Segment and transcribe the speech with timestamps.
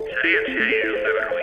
[0.00, 1.39] Ciencia y un deber.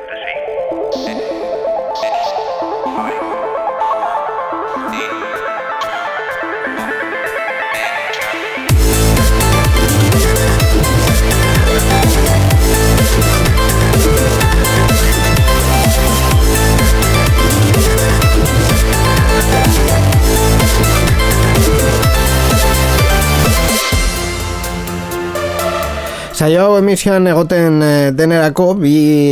[26.38, 28.92] Saio hau emisioan egoten eh, denerako bi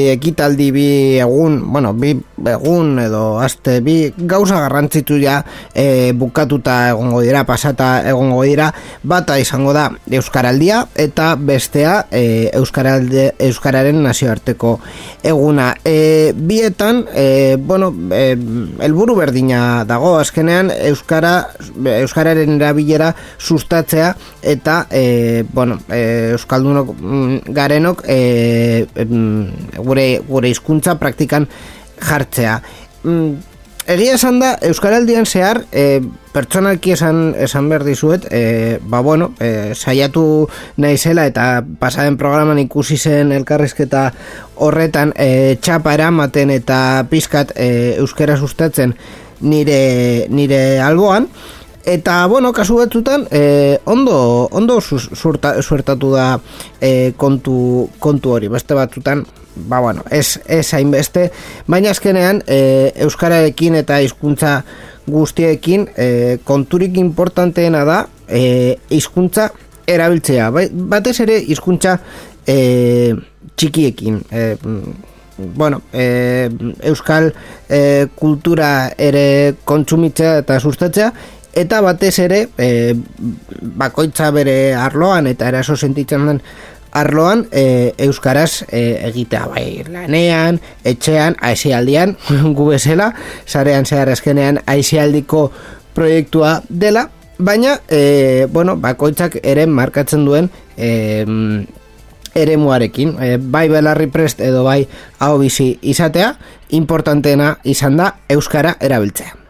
[0.09, 0.85] ekitaldi bi
[1.21, 2.16] egun, bueno, bi
[2.49, 5.35] egun edo aste bi gauza garrantzitu ja
[5.73, 8.71] e, bukatuta egongo dira, pasata egongo dira,
[9.03, 14.80] bata izango da Euskaraldia eta bestea e, Euskaralde, Euskararen nazioarteko
[15.23, 15.75] eguna.
[15.85, 18.33] E, bietan, e, bueno, e,
[18.85, 21.35] elburu berdina dago, azkenean Euskara,
[21.99, 28.85] Euskararen erabilera sustatzea eta, e, bueno, e, Euskaldunok garenok e,
[29.77, 31.47] gure, gure hizkuntza praktikan
[32.02, 32.59] jartzea.
[33.03, 33.36] Mm,
[33.88, 36.02] egia esan da, Euskaraldian zehar, e,
[36.34, 40.47] pertsonalki esan, esan behar dizuet, e, ba bueno, e, saiatu
[40.78, 44.08] naizela eta pasaden programan ikusi zen elkarrizketa
[44.56, 48.95] horretan e, txapa eramaten eta pizkat e, euskara sustatzen
[49.41, 51.30] nire, nire alboan,
[51.86, 56.39] Eta, bueno, kasu batzutan, e, ondo, ondo suertatu da
[56.81, 58.50] e, kontu, kontu hori.
[58.50, 59.22] Beste batzutan,
[59.69, 61.30] ba, bueno, ez, ez hainbeste.
[61.69, 64.56] Baina azkenean, e, Euskararekin eta hizkuntza
[65.06, 66.08] guztiekin, e,
[66.44, 69.52] konturik importanteena da, e, hizkuntza
[69.86, 70.50] erabiltzea.
[70.50, 72.00] Ba, batez ere, hizkuntza
[72.50, 73.13] e,
[73.56, 74.23] txikiekin.
[74.31, 74.47] E,
[75.38, 76.50] bueno, e,
[76.83, 77.33] euskal
[77.69, 81.11] e, kultura ere kontsumitzea eta sustatzea
[81.56, 82.94] eta batez ere e,
[83.80, 86.42] bakoitza bere arloan eta eraso sentitzen den
[86.95, 89.45] arloan e, euskaraz e, egitea.
[89.52, 92.16] Bai lanean, etxean, aizialdian,
[92.58, 93.12] gu bezala,
[93.45, 95.50] sarean zehar eskenean aizialdiko
[95.96, 100.91] proiektua dela, baina e, bueno, bakoitzak ere markatzen duen e,
[102.35, 104.81] ere muarekin, e, bai belarri prest edo bai
[105.19, 106.35] hau bizi izatea,
[106.79, 109.44] importanteena izan da euskara erabiltzea.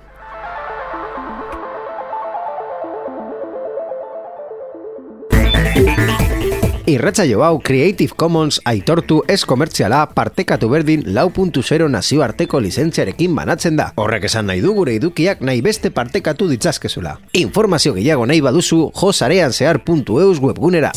[6.86, 13.90] Irratsaio hau Creative Commons aitortu ez komertziala partekatu berdin lau.0 nazioarteko lizentziarekin banatzen da.
[13.98, 17.18] Horrek esan nahi du gure idukiak nahi beste partekatu ditzazkezula.
[17.42, 20.94] Informazio gehiago nahi baduzu josareanzear.eus webgunera.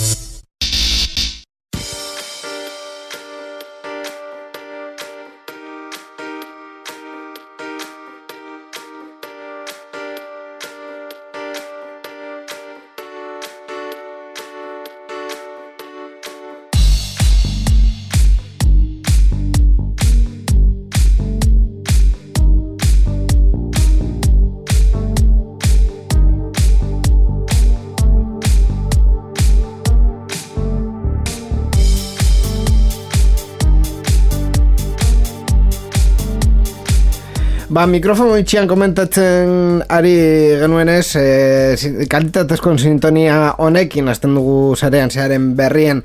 [37.78, 40.16] Ba, mikrofono itxian komentatzen ari
[40.58, 46.00] genuenez, e, kalitatezko sintonia honekin azten dugu zarean zearen berrien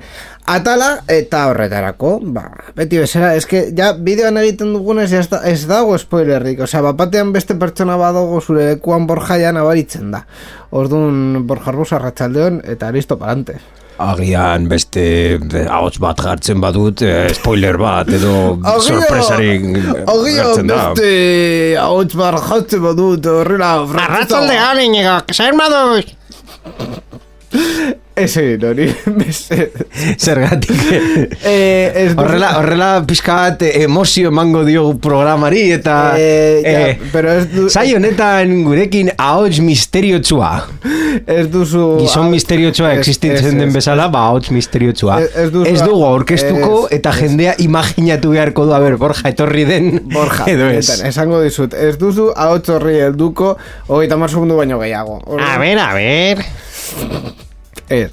[0.46, 2.44] atala eta horretarako, ba,
[2.78, 7.58] beti bezala, eske, ja, bideoan egiten dugunez ez, da, ez dago spoilerrik, osea, bapatean beste
[7.58, 10.28] pertsona badogo zure ekuan borjaian abaritzen da.
[10.70, 13.58] Orduan, borjarruz arratsaldeon eta listo parante.
[14.02, 15.04] Agian beste
[15.68, 19.68] ahots bat jartzen badut, eh, spoiler bat edo sorpresarik
[20.10, 21.10] Agian beste
[21.78, 23.76] ahots bat jartzen badut, horrela...
[24.06, 24.98] Arratzalde garen,
[25.30, 26.10] zer badut?
[28.14, 28.86] Ese nori
[30.16, 30.70] Zergatik.
[31.44, 37.48] Eh, Horrela, horrela pixka bat emozio emango dio programari eta eh, ja, eh, pero ez
[37.50, 40.52] du, Zai honetan gurekin ahots misterio txua
[41.26, 46.84] Ez duzu Gizon misterio txua existitzen den bezala Ba ahots misterio Ez, ez dugu orkestuko
[46.94, 48.74] eta jendea imaginatu beharko du.
[48.74, 51.00] A ber, Borja etorri den Borja, edo ez.
[51.04, 53.56] Esango dizut Ez duzu ahots horri elduko
[53.88, 55.20] Ogeita mar segundu baino gehiago.
[55.38, 57.42] A ber, a ber
[57.88, 58.10] Ez.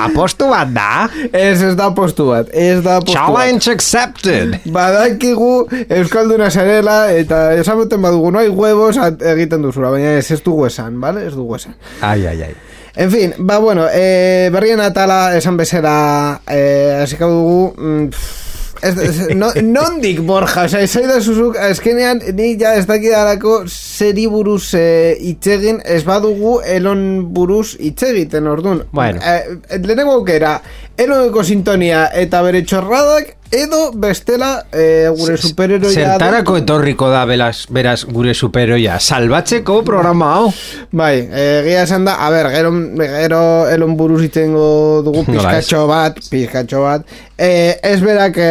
[0.00, 1.08] Apostu bat da?
[1.32, 2.48] Ez, ez da apostu bat.
[2.52, 3.74] Ez da apostu Challenge bat.
[3.74, 4.56] accepted.
[4.72, 11.00] Badakigu Euskalduna zarela eta esamuten badugu noi huevos egiten duzura, baina ez ez dugu esan,
[11.00, 11.26] vale?
[11.26, 11.76] Ez dugu esan.
[12.00, 12.54] Ai, ai, ai.
[12.96, 17.74] En fin, ba, bueno, eh, berrien atala esan bezera eh, así dugu...
[17.78, 18.49] Mm, Ez,
[18.82, 24.74] ez, no, nondik borja, oza, ez da zuzuk, ezkenean, ni ja ez dakidalako seri buruz
[24.74, 27.02] e, itxegin, ez badugu elon
[27.34, 28.84] buruz itxegiten, orduan.
[28.92, 29.20] Bueno.
[29.20, 30.56] E, lehenengo aukera,
[31.00, 38.04] eloneko sintonia eta bere txorradak, edo bestela e, gure superheroia Zertarako etorriko da beraz, beraz
[38.06, 40.52] gure superoia Salbatzeko programa hau
[40.90, 46.82] Bai, egia esan da, a ber, gero, gero elon buruz itengo dugu pizkatxo bat, pizkatxo
[46.82, 47.04] bat.
[47.38, 48.50] E, ez berak e,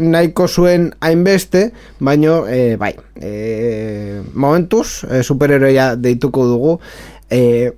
[0.00, 1.66] nahiko zuen hainbeste,
[2.00, 6.78] baino, e, bai, e, momentuz, e, superheroia deituko dugu.
[7.28, 7.72] E,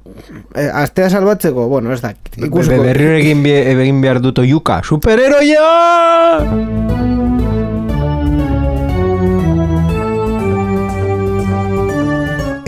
[0.55, 2.83] e, astea salbatzeko, bueno, ez da, ikusko.
[2.85, 5.65] Berriro egin, bie- egin behar dut oiuka Superheroia!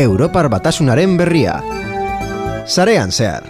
[0.00, 1.58] Europar batasunaren berria
[2.66, 3.44] Zarean zehar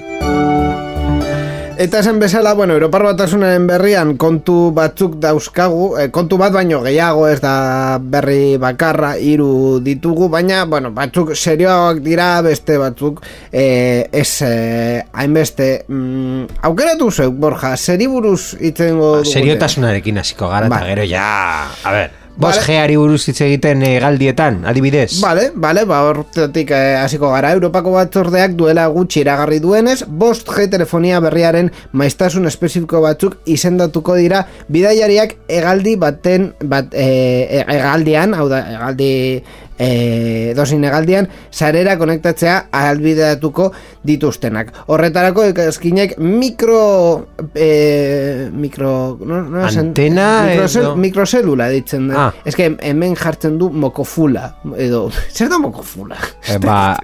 [1.80, 7.22] Eta esan bezala, bueno, Europar Batasunaren berrian kontu batzuk dauzkagu, eh, kontu bat baino gehiago
[7.24, 14.28] ez da berri bakarra hiru ditugu, baina, bueno, batzuk serioak dira, beste batzuk eh, ez
[14.44, 19.32] eh, hainbeste mm, aukeratu zeuk, Borja, seri buruz itzengo dugu.
[19.32, 20.84] Seriotasunarekin hasiko gara Ba.
[20.84, 21.24] eta gero ja
[21.64, 22.66] A ber, bos Vale.
[22.66, 25.20] geari buruz hitz egiten eh, galdietan, adibidez.
[25.20, 27.52] Vale, vale, ba hortatik eh, hasiko gara.
[27.56, 34.46] Europako batzordeak duela gutxi iragarri duenez, bost G telefonia berriaren maiztasun espezifiko batzuk izendatuko dira.
[34.72, 39.10] Bidaiariak hegaldi baten bat, e, hegaldian, hau da, hegaldi
[39.80, 43.70] e, dozin hegaldian, sarera konektatzea ahalbideatuko
[44.04, 44.72] dituztenak.
[44.92, 46.82] Horretarako eskinek mikro
[47.54, 48.92] e, mikro
[49.24, 52.26] no, no, Antena mikrosel- edo- mikroselula ditzen da.
[52.26, 52.34] Ah.
[52.44, 55.06] Ez que hemen jartzen du mokofula edo
[55.36, 56.16] zer da mokofula?
[56.46, 56.98] Eh, ba,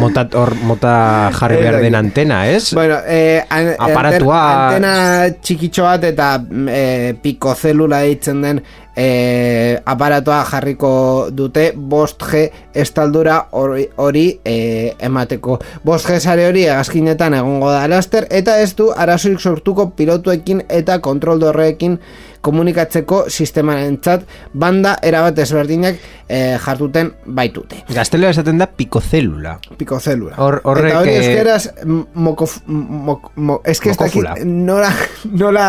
[0.00, 0.94] mota, hor, mota
[1.36, 2.72] jarri behar den antena, ez?
[2.74, 4.40] Bueno, eh, an, Aparatua-
[4.70, 4.94] antena
[5.42, 8.62] txikitxo bat eta mm, eh, pikozelula ditzen den
[8.96, 12.42] eh, aparatoa jarriko dute 5G
[12.74, 15.58] estaldura hori, hori eh, emateko.
[15.84, 21.40] 5G sare hori egazkinetan egongo da laster eta ez du arazorik sortuko pilotuekin eta kontrol
[21.40, 21.98] dorreekin
[22.42, 25.96] komunikatzeko sistemarentzat banda erabat ezberdinak
[26.28, 27.82] eh, jartuten baitute.
[27.94, 29.56] Gaztelera esaten da pikozelula.
[29.78, 30.34] Pikozelula.
[30.42, 31.68] Hor- horrek, Eta hori eh, euskeraz
[32.14, 34.34] mokof, mok, mo, es que ez Mokofula.
[34.44, 34.90] nola,
[35.44, 35.66] nola,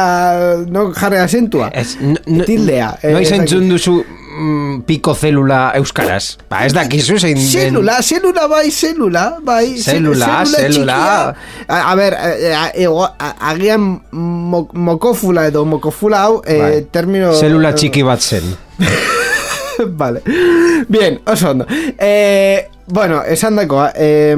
[0.67, 1.69] no jarre asentua.
[1.73, 2.97] Ez, n- n- Tildea.
[3.01, 3.27] eh, No dakit.
[3.31, 3.99] izentzun duzu
[4.33, 6.37] mm, pikozelula euskaraz.
[6.49, 7.45] Ba, ez dakizu zein den...
[7.47, 9.77] Zelula, zelula bai, zelula, bai.
[9.77, 10.97] ze- Zelula, zelula.
[11.67, 12.89] A, a ber, eh, eh,
[13.39, 16.81] agian mo, mokofula edo mokofula hau, eh, Bai.
[16.91, 17.33] termino...
[17.39, 18.43] Zelula txiki bat zen.
[19.97, 20.21] vale.
[20.87, 21.65] Bien, oso ondo.
[21.97, 24.35] Eh, bueno, esan dakoa, eh,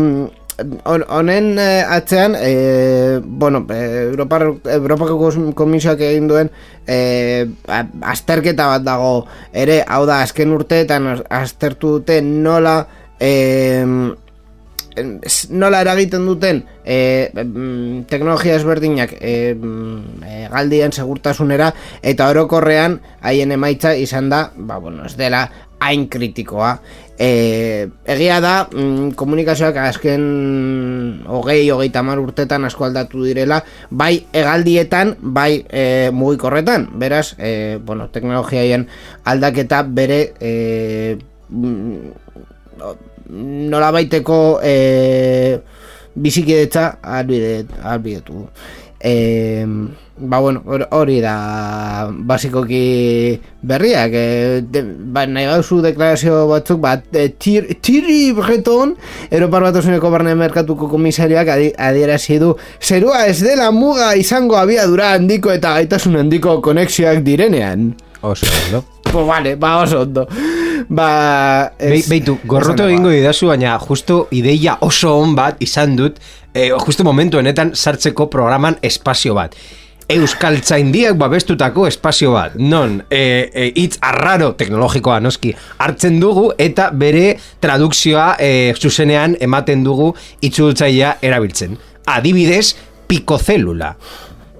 [0.85, 6.51] honen eh, atzean, eh, bueno, eh, Europar, Europako Komisioak egin duen
[7.67, 9.25] a- azterketa bat dago.
[9.53, 12.87] Ere, hau da, azken urteetan az- aztertu dute nola
[15.27, 17.29] s- nola eragiten duten e,
[18.07, 25.17] teknologia ezberdinak e, e, galdien segurtasunera eta orokorrean haien emaitza izan da ba, bueno, ez
[25.19, 25.49] dela
[25.83, 26.77] hain kritikoa
[27.19, 30.25] e, egia da mm, komunikazioak azken
[31.27, 38.09] hogei, hogeita mar urtetan asko aldatu direla bai egaldietan, bai e, mugikorretan beraz, e, bueno,
[38.11, 38.87] teknologiaien
[39.25, 41.17] aldaketa bere e,
[41.49, 41.97] mm,
[43.71, 45.59] nola baiteko e,
[46.15, 48.47] bizikidetza albide, albidetu du.
[49.05, 49.61] E,
[50.17, 54.23] ba bueno, hor- hori da basikoki berriak e,
[54.65, 54.81] de,
[55.13, 58.95] ba, nahi gauzu deklarazio batzuk bat e, tir, Thierry Breton
[59.29, 65.53] Europar Batasuneko barne merkatuko komisariak adi, adierazi du zerua ez dela muga izango abiadura handiko
[65.53, 67.91] eta gaitasun handiko konexioak direnean
[68.25, 68.81] Oso, ondo.
[69.05, 70.25] Pues vale, ba oso ondo
[70.89, 71.71] Ba...
[71.79, 76.19] Be, beitu, gorroto egingo didazu, baina justo ideia oso on bat izan dut,
[76.53, 79.55] eh, justo momentu honetan sartzeko programan espazio bat.
[80.05, 82.53] Euskal Tzaindiak babestutako espazio bat.
[82.61, 89.83] Non, eh, eh, hitz arraro teknologikoa noski hartzen dugu eta bere tradukzioa eh, zuzenean ematen
[89.83, 90.11] dugu
[90.45, 91.77] itzultzailea erabiltzen.
[92.05, 92.75] Adibidez,
[93.07, 93.95] pikozelula.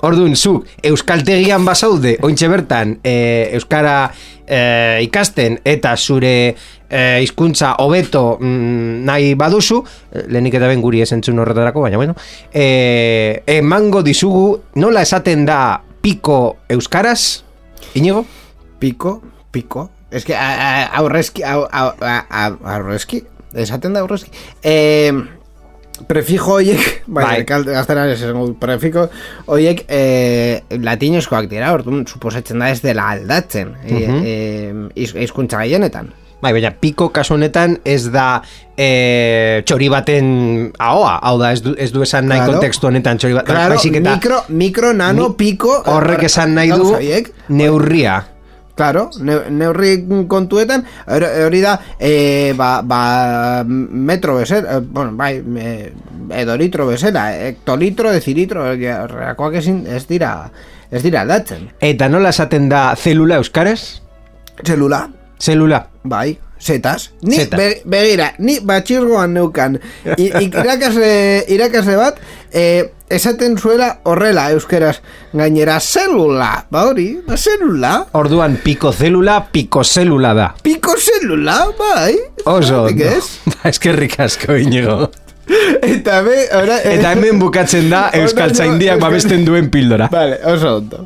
[0.05, 3.15] Orduan, zuk, Euskaltegian bazaude, ointxe bertan, e,
[3.57, 4.11] Euskara
[4.45, 4.59] e,
[5.05, 9.81] ikasten eta zure e, hizkuntza hobeto mm, nahi baduzu,
[10.11, 12.15] eh, lehenik eta ben guri esentzun horretarako, baina bueno,
[12.53, 14.45] e, emango dizugu,
[14.81, 17.43] nola esaten da piko Euskaraz,
[17.95, 18.25] Inigo?
[18.79, 19.21] Piko,
[19.51, 23.23] piko Ez que aurrezki Aurrezki
[23.55, 24.31] Esaten da aurrezki.
[24.63, 25.11] Eh,
[26.07, 27.23] Prefijo hoiek Bai.
[27.23, 29.07] Bai, gaztera esango dut, Prefijo
[29.47, 36.11] hoiek eh, Latinezkoak dira Orduan, suposatzen da ez dela aldatzen eh, eh, iz- Hizkuntza gehienetan
[36.43, 38.41] Bai, baina piko kasu honetan ez da
[38.77, 40.27] e, txori baten
[40.83, 42.57] ahoa, hau da, ez du, ez du esan nahi Claro.
[42.59, 45.79] kontekstu honetan txori bat, Claro, baizik eta micro, micro, nano, ni- pico...
[45.89, 47.31] horrek esan nahi du horiek.
[47.49, 48.19] neurria.
[48.75, 55.93] Claro, ne, neurri kontuetan, hori da, e, ba, ba, metro bezala, eh, bueno, bai, e,
[56.41, 60.51] edo litro bezala, hektolitro, decilitro, horrekoak ezin, ez dira,
[60.91, 61.69] ez dira aldatzen.
[61.79, 64.01] Eta nola esaten da zelula euskaraz?
[64.65, 65.05] Zelula,
[65.39, 65.85] Zelula.
[66.03, 67.13] bai, zetas.
[67.21, 67.57] Ni, Zetas.
[67.59, 69.79] be, begira, ni batxirgoan neukan,
[70.17, 72.19] I, irakasle, irakasle bat,
[72.55, 75.01] e, esaten zuela horrela euskeraz,
[75.35, 80.47] gainera zelula, ba hori, ba zelula, Orduan piko zelula, piko zelula da.
[80.63, 82.15] piko zelula, bai.
[82.45, 83.03] Oso, ondo.
[83.03, 83.39] ez?
[83.51, 85.11] Ba, eskerrik asko inigo.
[85.85, 90.07] Eta be, ora, Eta hemen bukatzen da Euskaltzaindiak babesten duen pildora.
[90.13, 91.05] Vale, oso ondo.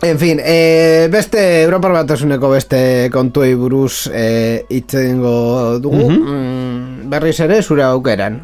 [0.00, 2.78] En fin, eh, beste Europar batasuneko beste
[3.10, 6.04] kontuei buruz eh, hitz egingo dugu.
[6.12, 8.38] mm, berriz ere zure aukeran.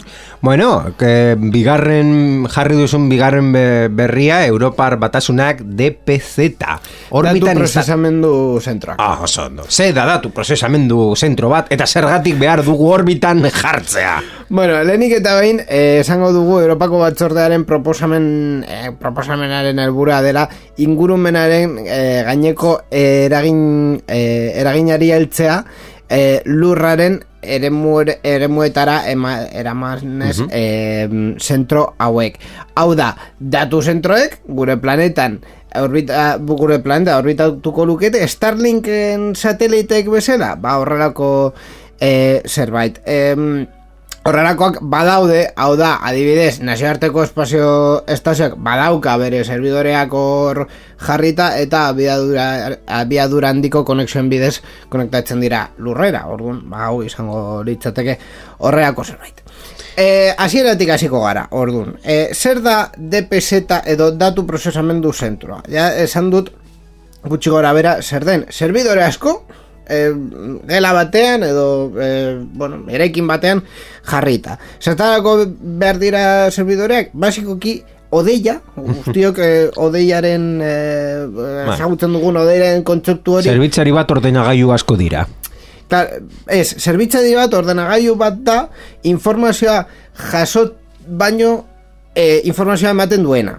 [0.44, 6.36] Bueno, que bigarren jarri duzun bigarren be- berria Europar batasunak DPZ.
[7.16, 8.98] Orbitan Datu prozesamendu zentroak.
[9.00, 9.64] Ah, oso ondo.
[9.70, 14.18] Ze da datu prozesamendu zentro bat eta zergatik behar dugu orbitan jartzea.
[14.50, 20.44] Bueno, lehenik eta behin, eh, esango dugu Europako batzordearen proposamen, eh, proposamenaren helburua dela
[20.76, 25.62] ingurumenaren eh, gaineko eragin, eh, eraginari heltzea
[26.10, 31.08] eh, lurraren eremu, eremuetara ema, eramanez eh,
[31.38, 32.38] zentro hauek.
[32.74, 35.40] Hau da, datu zentroek gure planetan
[35.80, 41.30] orbita, gure planeta orbitatuko lukete Starlinken sateliteek bezala, ba horrelako
[42.00, 43.00] eh, zerbait.
[43.06, 43.66] Em,
[44.24, 47.66] Horrelakoak badaude, hau da, adibidez, nazioarteko espazio
[48.08, 50.62] estazioak badauka bere serbidoreak hor
[51.04, 52.46] jarrita eta abiadura,
[53.02, 58.14] abiadura handiko konexioen bidez konektatzen dira lurrera, orduan, ba, hau izango litzateke
[58.64, 59.42] horreako zerbait.
[60.00, 60.06] E,
[60.40, 61.98] hasieratik hasiko gara, orduan.
[62.00, 65.60] E, zer da DPZ edo datu prozesamendu zentroa?
[65.68, 66.48] Ja, esan dut,
[67.28, 69.42] gutxi gora bera, zer den, servidore asko,
[69.88, 70.12] e,
[70.68, 73.62] gela batean edo e, bueno, eraikin batean
[74.04, 74.58] jarrita.
[74.80, 75.36] Zertarako
[75.80, 77.80] behar dira serbidoreak, basikoki
[78.14, 79.50] odeia, guztiok e,
[79.82, 80.74] odeiaren e,
[81.74, 85.26] ezagutzen dugun odeiaren kontzeptu hori Zerbitzari bat ordenagailu asko dira.
[85.90, 86.14] Klar,
[86.48, 88.58] ez, zerbitzari bat ordenagailu bat da
[89.10, 89.82] informazioa
[90.30, 91.73] jasot baino
[92.14, 93.58] e, informazioa ematen duena.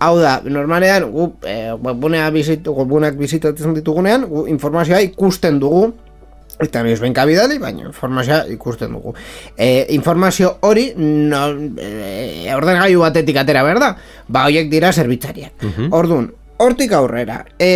[0.00, 5.90] Hau da, normalean gu e, webgunea bizitu, webguneak bizitatzen ditugunean, gu informazioa ikusten dugu
[6.60, 9.14] eta ez benka bidali, baina informazioa ikusten dugu.
[9.56, 11.46] E, informazio hori no,
[11.80, 13.94] e, ordenagailu batetik atera behar da,
[14.28, 15.64] ba horiek dira zerbitzariak.
[15.96, 16.28] Orduan,
[16.60, 17.70] hortik aurrera, e,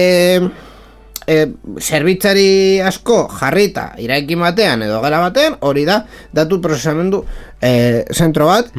[1.26, 1.38] e,
[1.80, 6.02] zerbitzari asko jarrita iraikin batean edo gela batean, hori da
[6.32, 7.24] datu prozesamendu
[7.60, 8.72] e, zentro bat,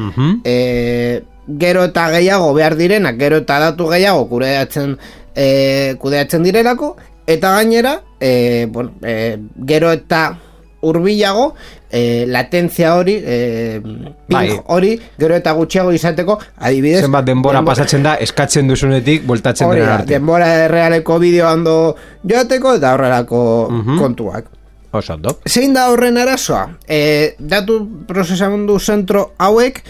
[0.44, 1.22] e,
[1.60, 4.96] gero eta gehiago behar direnak, gero eta datu gehiago kudeatzen,
[5.34, 10.38] e, kudeatzen direlako, eta gainera, e, bueno, e, gero eta
[10.86, 11.54] urbilago
[11.90, 13.80] e, latentzia hori e,
[14.28, 14.50] Bai.
[14.70, 19.80] hori gero eta gutxiago izateko adibidez Zenbat denbora denbo- pasatzen da eskatzen duzunetik bueltatzen Hori
[19.80, 20.12] dena arte.
[20.12, 23.40] denbora errealeko bideo hando joateko eta horrelako
[23.98, 24.44] kontuak.
[24.92, 25.38] Oso ondo.
[25.48, 26.68] Zein da horren arazoa?
[26.86, 29.82] E, datu prozesamendu zentro hauek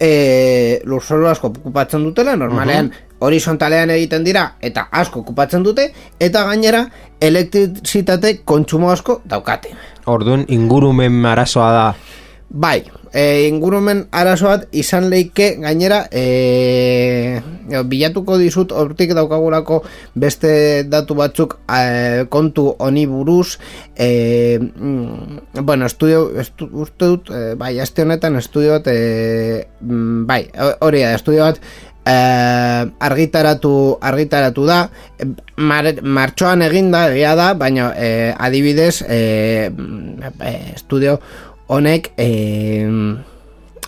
[0.00, 2.90] e, lurzoru asko okupatzen dutela, normalean
[3.20, 5.90] horizontalean egiten dira eta asko okupatzen dute,
[6.20, 6.86] eta gainera
[7.20, 9.74] elektrizitate kontsumo asko daukate.
[10.06, 11.84] Orduan ingurumen arazoa da.
[12.50, 12.80] Bai,
[13.12, 17.40] e, ingurumen arazo bat izan leike gainera e,
[17.86, 19.82] bilatuko dizut hortik daukagulako
[20.14, 23.58] beste datu batzuk e, kontu honi buruz.
[23.96, 30.26] E, mm, bueno, estudio estu, uste dut, e, bai, aste honetan estudio bat e, mm,
[30.26, 30.42] bai,
[30.80, 31.62] hori da, estudio bat
[32.04, 34.80] eh, argitaratu argitaratu da.
[35.56, 39.70] Mar, martxoan eginda egia da baina eh, adibidez eh,
[40.74, 41.18] estudio
[41.70, 42.86] honek eh,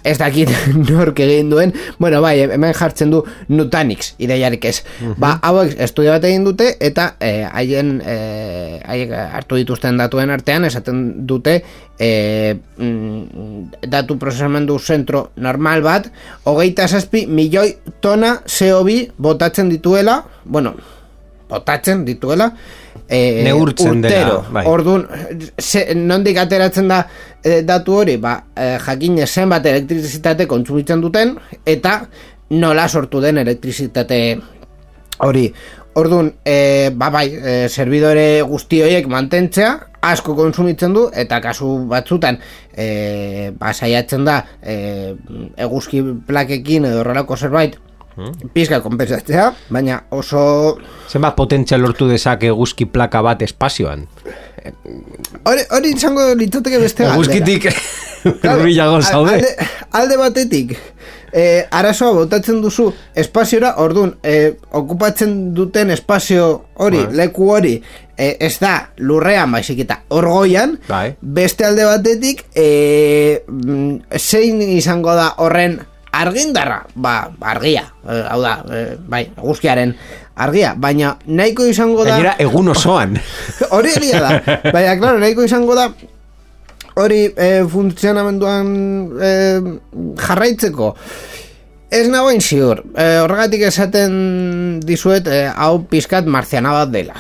[0.03, 0.51] ez dakit
[0.91, 1.73] nork egin duen.
[1.99, 4.81] Bueno bai hemen jartzen du Nutanix ideiarik ez.
[5.19, 10.67] Ba hauek estudio bat egin dute eta eh, haien eh, haiek hartu dituzten datuen artean
[10.67, 11.61] esaten dute
[12.03, 16.11] mm, datu prozesamendu zentro normal bat
[16.51, 20.25] hogeita zazpi milioi tona CO2 botatzen dituela.
[20.45, 20.75] Bueno
[21.53, 22.49] botatzen dituela
[23.09, 24.55] eh, Neurtzen dela, urtero.
[24.57, 24.65] bai.
[24.71, 25.07] Orduan,
[26.09, 27.03] nondik ateratzen da
[27.45, 32.01] eh, datu hori, ba, eh, jakine zenbat elektrizitate kontsumitzen duten, eta
[32.53, 34.23] nola sortu den elektrizitate
[35.23, 35.53] Hori,
[35.95, 39.69] orduan, e, ba bai, e, servidore guzti horiek mantentzea,
[40.03, 42.41] asko konsumitzen du, eta kasu batzutan,
[42.75, 44.75] e, ba, saiatzen da, e,
[45.63, 47.77] eguzki plakekin edo horrelako zerbait,
[48.55, 50.79] pizka konpensatzea, baina oso...
[51.09, 54.07] Zenbat potentzia lortu dezake eguzki plaka bat espazioan?
[55.45, 57.07] Hori, hori izango litzateke beste.
[57.09, 59.35] Eguzkitik al- zaude.
[59.35, 59.55] Alde,
[59.99, 60.77] alde batetik,
[61.33, 67.15] eh, arazoa botatzen duzu espaziora, orduan, eh, okupatzen duten espazio hori, Bai.
[67.23, 67.75] leku hori,
[68.17, 71.17] eh, ez da lurrean baizik eta orgoian, Bai.
[71.21, 75.81] beste alde batetik, mm, zein izango da horren
[76.13, 79.95] argindarra, ba, argia, eh, hau da, eh, bai, guzkiaren
[80.37, 82.17] argia, baina nahiko izango da...
[82.17, 83.17] Gainera, egun osoan.
[83.75, 84.59] Hori egia da.
[84.71, 85.89] Baina, klaro, nahiko izango da
[86.95, 88.73] hori e, funtzionamenduan
[89.17, 89.31] e,
[90.21, 90.95] jarraitzeko.
[91.93, 92.81] Ez nagoin ziur.
[92.97, 94.13] E, horregatik esaten
[94.85, 97.17] dizuet e, hau pizkat marziana bat dela.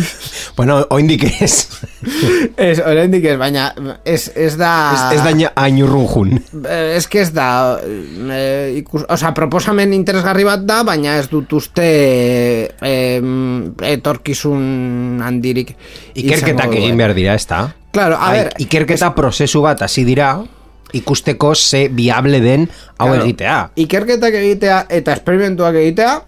[0.58, 1.54] bueno, oindik ez.
[2.68, 3.70] ez, oraindik ez, baina
[4.04, 4.72] ez, ez da...
[4.92, 6.36] ez, ez da ainurrun.
[6.60, 11.52] Eh, Ez que ez da eh, ikus, Osa, proposamen interesgarri bat da Baina ez dut
[11.56, 11.88] uste
[12.68, 13.20] eh,
[13.90, 15.74] Etorkizun handirik
[16.14, 17.66] Ikerketak egin behar dira, ez da?
[17.90, 20.34] Claro, a ver ikerketa prozesu bat hasi dira,
[20.92, 22.68] ikusteko ze viable den
[22.98, 23.58] hau Claro, egitea.
[23.76, 26.20] Ikerketak egitea eta esperimentuak egitea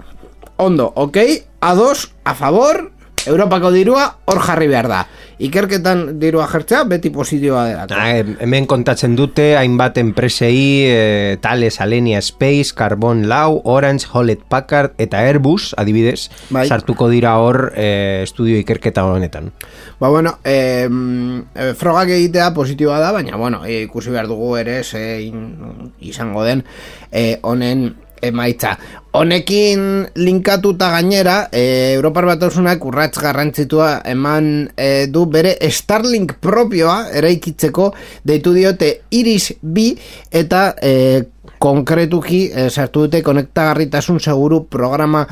[0.62, 1.16] Ondo, ok,
[1.60, 2.91] ados, a favor
[3.26, 5.02] Europako dirua hor jarri behar da
[5.42, 11.80] Ikerketan dirua jertzea beti positioa dela Ah, em- hemen kontatzen dute hainbat enpresei e, Thales,
[11.80, 16.68] Alenia Space, Carbon Lau, Orange, Hewlett Packard eta Airbus, adibidez, Bai.
[16.68, 19.50] sartuko dira hor e, estudio ikerketa honetan.
[19.98, 24.82] Ba bueno, eh, mm, frogak egitea positiboa da, baina bueno, eh, ikusi behar dugu ere
[24.84, 26.62] zein izango den
[27.10, 28.76] eh, honen emaitza.
[29.12, 37.92] Honekin linkatuta gainera, eh, Europar Batasunak urratz garrantzitua eman eh, du bere Starlink propioa eraikitzeko
[38.24, 39.92] deitu diote Iris B
[40.30, 41.22] eta eh,
[41.62, 45.22] konkretuki eh, sartu dute konektagarritasun seguru programa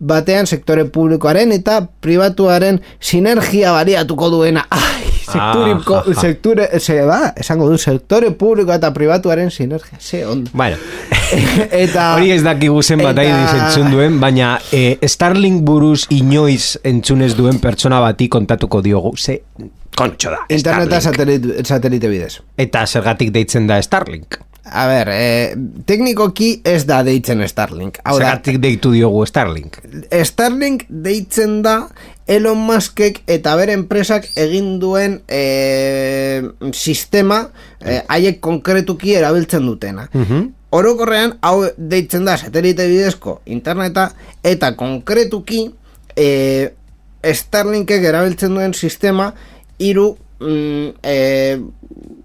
[0.00, 4.66] batean sektore publikoaren eta pribatuaren sinergia bariatuko duena.
[4.70, 4.99] Ai,
[5.32, 10.50] sekturiko, Ah, sektore, se, ba, esango du, sektore publiko eta pribatuaren sinergia, ze ondo.
[10.52, 10.76] Bueno,
[11.84, 17.58] eta hori ez dakigu zenbat eta- entzun duen, baina e, Starlink buruz inoiz entzunez duen
[17.62, 19.40] pertsona bati kontatuko diogu, ze
[19.96, 22.38] kontxo da, Interneta satelite, satelite bidez.
[22.56, 24.38] Eta zergatik deitzen da Starlink.
[24.70, 25.54] A ber, eh,
[25.86, 27.98] teknikoki ez da deitzen Starlink.
[28.04, 29.80] Hau da, deitu diogu Starlink.
[30.24, 31.88] Starlink deitzen da
[32.30, 37.40] Elon Muskek eta bere enpresak egin duen e, sistema
[37.80, 40.06] eh, haiek konkretuki erabiltzen dutena.
[40.70, 44.12] Orokorrean hau deitzen da satelite bidezko interneta
[44.46, 45.64] eta konkretuki
[46.14, 46.28] e,
[47.20, 49.32] Starlinkek erabiltzen duen sistema
[49.82, 51.58] hiru mm, e,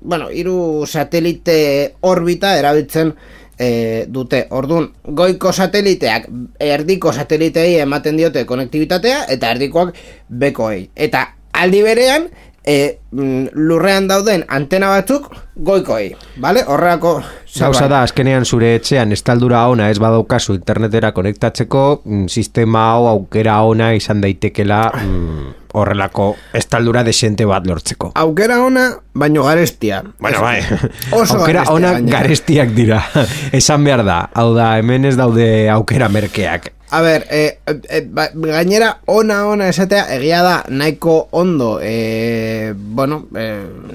[0.06, 3.15] bueno, hiru satelite orbita erabiltzen
[3.60, 4.46] e, dute.
[4.50, 6.28] Ordun goiko sateliteak
[6.60, 9.96] erdiko satelitei ematen diote konektibitatea eta erdikoak
[10.30, 10.89] bekoei.
[10.96, 12.30] Eta aldi berean
[12.65, 16.63] e, lurrean dauden antena batzuk goikoei, vale?
[16.68, 17.22] Horreako
[17.56, 23.62] Gauza da, azkenean zure etxean estaldura ona ez badaukazu internetera konektatzeko, mm, sistema hau aukera
[23.63, 28.12] ona izan daitekela mm, horrelako estaldura desente bat lortzeko.
[28.16, 30.04] Aukera ona, baino garestia.
[30.20, 30.62] Bueno, bai,
[31.12, 32.20] Oso aukera garestia ona gainera.
[32.20, 33.04] garestiak dira.
[33.60, 36.72] Esan behar da, hau da, hemen ez daude aukera merkeak.
[36.96, 43.26] A ber, e, e, ba, gainera ona ona esatea egia da nahiko ondo e, bueno,
[43.36, 43.46] e,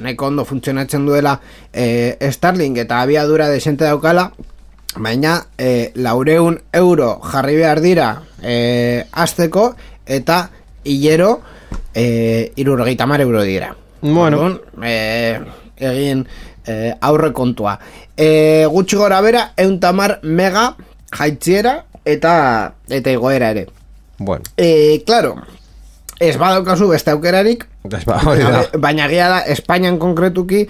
[0.03, 1.37] nahiko ondo funtzionatzen duela
[1.73, 4.33] e, Starlink eta abiadura desente daukala
[4.97, 8.11] baina e, laureun euro jarri behar dira
[8.43, 9.71] e, azteko
[10.07, 10.49] eta
[10.85, 11.41] hilero
[11.95, 13.75] e, irurogeita mar euro dira.
[14.01, 14.39] Bueno.
[14.39, 15.41] Orduan, e,
[15.81, 16.27] egin
[16.67, 17.79] e, aurre kontua
[18.17, 20.75] e, gutxi gora bera euntamar mega
[21.17, 23.67] jaitziera eta eta igoera ere.
[24.19, 25.37] Bueno, e, claro
[26.21, 27.65] ez badaukazu beste aukerarik
[28.05, 30.67] ba, baina- baina egia da Espainian konkretuki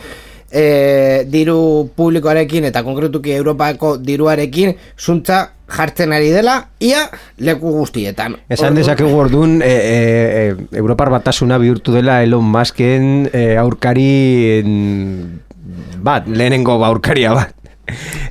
[0.51, 7.07] e, diru publikoarekin eta konkretuki Europako diruarekin zuntza jartzen ari dela ia
[7.39, 9.99] leku guztietan Esan dezakegu orduan e, e,
[10.41, 14.11] e, Europar batasuna bihurtu dela Elon Musken e, aurkari
[14.59, 14.75] en,
[16.03, 17.55] bat, lehenengo aurkaria bat.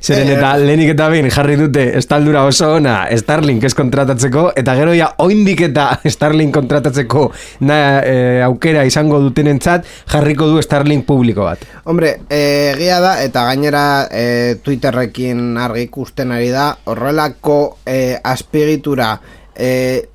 [0.00, 4.74] Zeren Eh, eta lehenik eta behin jarri dute estaldura oso ona Starlink ez kontratatzeko eta
[4.78, 7.26] gero ja oindik eta Starlink kontratatzeko
[7.66, 11.64] na, e, aukera izango dutenentzat jarriko du Starlink publiko bat.
[11.90, 19.14] Hombre, eh, egia da, eta gainera e, Twitterrekin argi ikusten ari da, horrelako e, azpigitura
[19.56, 20.08] e,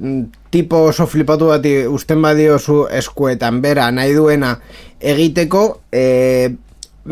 [0.50, 4.56] tipo oso flipatu bati usten badiozu eskuetan bera nahi duena
[5.00, 6.06] egiteko e,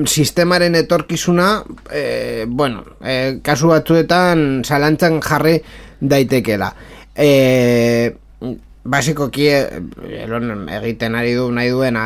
[0.05, 5.59] sistemaren etorkizuna e, bueno, e, kasu batzuetan zalantzan jarri
[6.01, 6.73] daitekela
[7.15, 8.15] e,
[8.83, 11.97] basikoki elon egiten ari du nahi duen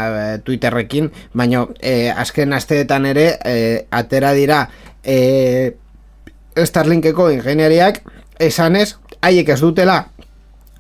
[0.46, 4.68] Twitterrekin, baina eh, azken asteetan ere eh, atera dira
[5.04, 5.74] eh,
[6.58, 8.02] Starlinkeko ingeniariak
[8.42, 9.98] esanez, haiek ez dutela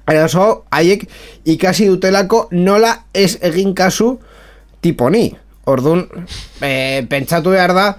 [0.07, 1.05] eraso, haiek
[1.45, 4.17] ikasi dutelako nola ez egin kasu
[4.81, 5.31] tipo ni.
[5.67, 6.07] Orduan,
[6.63, 7.89] eh, pentsatu behar da,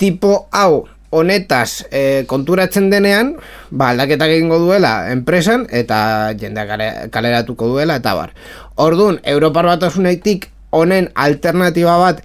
[0.00, 3.34] tipo hau honetaz e, konturatzen denean,
[3.70, 8.32] ba, aldaketak egingo duela enpresan eta jendea kale, kaleratuko duela eta bar.
[8.80, 12.22] Orduan, Europar batasunetik honen alternatiba bat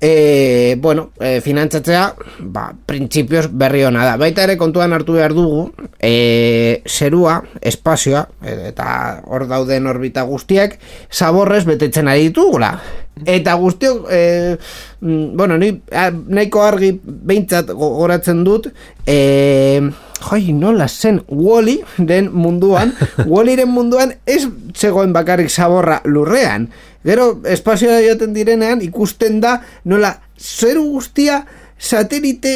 [0.00, 4.16] e, bueno, e, finantzatzea ba, printzipioz berri hona da.
[4.20, 8.88] Baita ere kontuan hartu behar dugu e, zerua, espazioa eta
[9.26, 10.78] hor dauden orbita guztiak
[11.10, 12.76] zaborrez betetzen ari ditugula.
[13.26, 14.56] Eta guztiok, e,
[15.00, 15.72] bueno, ni,
[16.28, 18.68] nahiko argi behintzat gogoratzen dut,
[19.06, 19.80] e,
[20.20, 22.94] joi, nola zen, Wally den munduan,
[23.30, 24.44] Wallyren munduan ez
[24.76, 26.68] zegoen bakarrik zaborra lurrean.
[27.06, 31.44] Gero, espazioa joaten direnean, ikusten da, nola, zeru guztia
[31.78, 32.54] satelite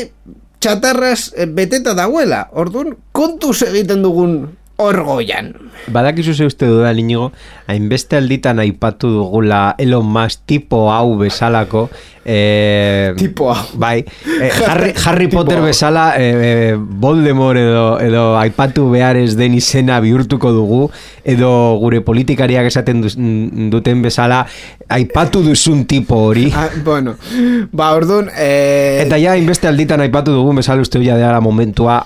[0.63, 2.49] txatarraz eh, beteta dauela.
[2.59, 4.43] Orduan, kontuz egiten dugun
[4.77, 5.55] orgoian.
[5.93, 7.33] Badakizu ze uste duda, inigo,
[7.67, 11.89] hainbeste alditan aipatu dugula Elon Musk tipo hau bezalako,
[12.25, 13.67] eh, Tipo hau.
[13.75, 14.05] Bai,
[14.41, 15.65] eh, Harry, Harry Potter hau.
[15.65, 16.35] bezala eh,
[16.73, 20.91] eh, Voldemort edo, edo aipatu behar ez den izena bihurtuko dugu,
[21.25, 21.51] edo
[21.83, 23.19] gure politikariak esaten duz-
[23.71, 24.45] duten bezala
[24.89, 26.51] aipatu duzun tipo hori.
[26.55, 27.17] Ah, bueno,
[27.73, 32.03] ba, orduan, eh, Eta ja, inbeste alditan aipatu dugun bezala uste ja dela momentua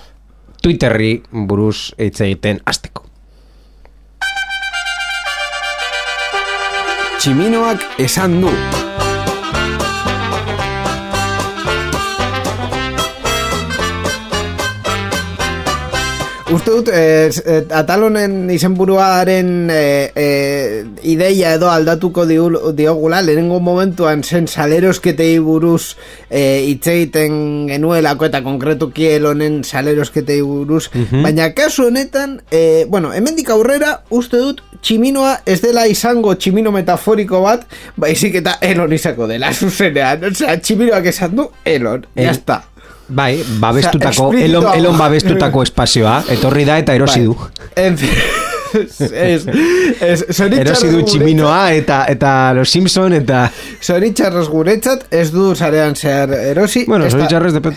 [0.61, 3.07] Twitterri buruz hitz egiten hasteko.
[7.27, 8.86] tximinoak esan du.
[16.47, 24.21] Uste dut, eh, eh, atal honen izenburuaren eh, eh, ideia edo aldatuko diogula, lehenengo momentuan
[24.23, 25.97] zen salerosketei buruz
[26.29, 33.51] eh, hitz egiten genuelako eta konkretuki honen salerosketei buruz, baina kasu honetan, eh, bueno, hemendik
[33.51, 37.67] aurrera uste dut tximinoa ez dela izango tximino metaforiko bat,
[37.99, 42.61] baizik eta elon izako dela, zuzenean, osea, tximinoak esan du elon, El- ya está.
[43.07, 47.35] Bai, babestutako, Osea, elon, elon babestutako espazioa, etorri da eta erosi du.
[47.39, 47.69] Bai.
[47.85, 48.09] En fin,
[48.73, 49.45] ez,
[50.01, 53.45] ez, zoritxarrez Erosi du tximinoa eta eta los Simpson eta...
[53.83, 56.83] Zoritxarrez guretzat ez du zarean zehar erosi.
[56.87, 57.73] Bueno, ez da-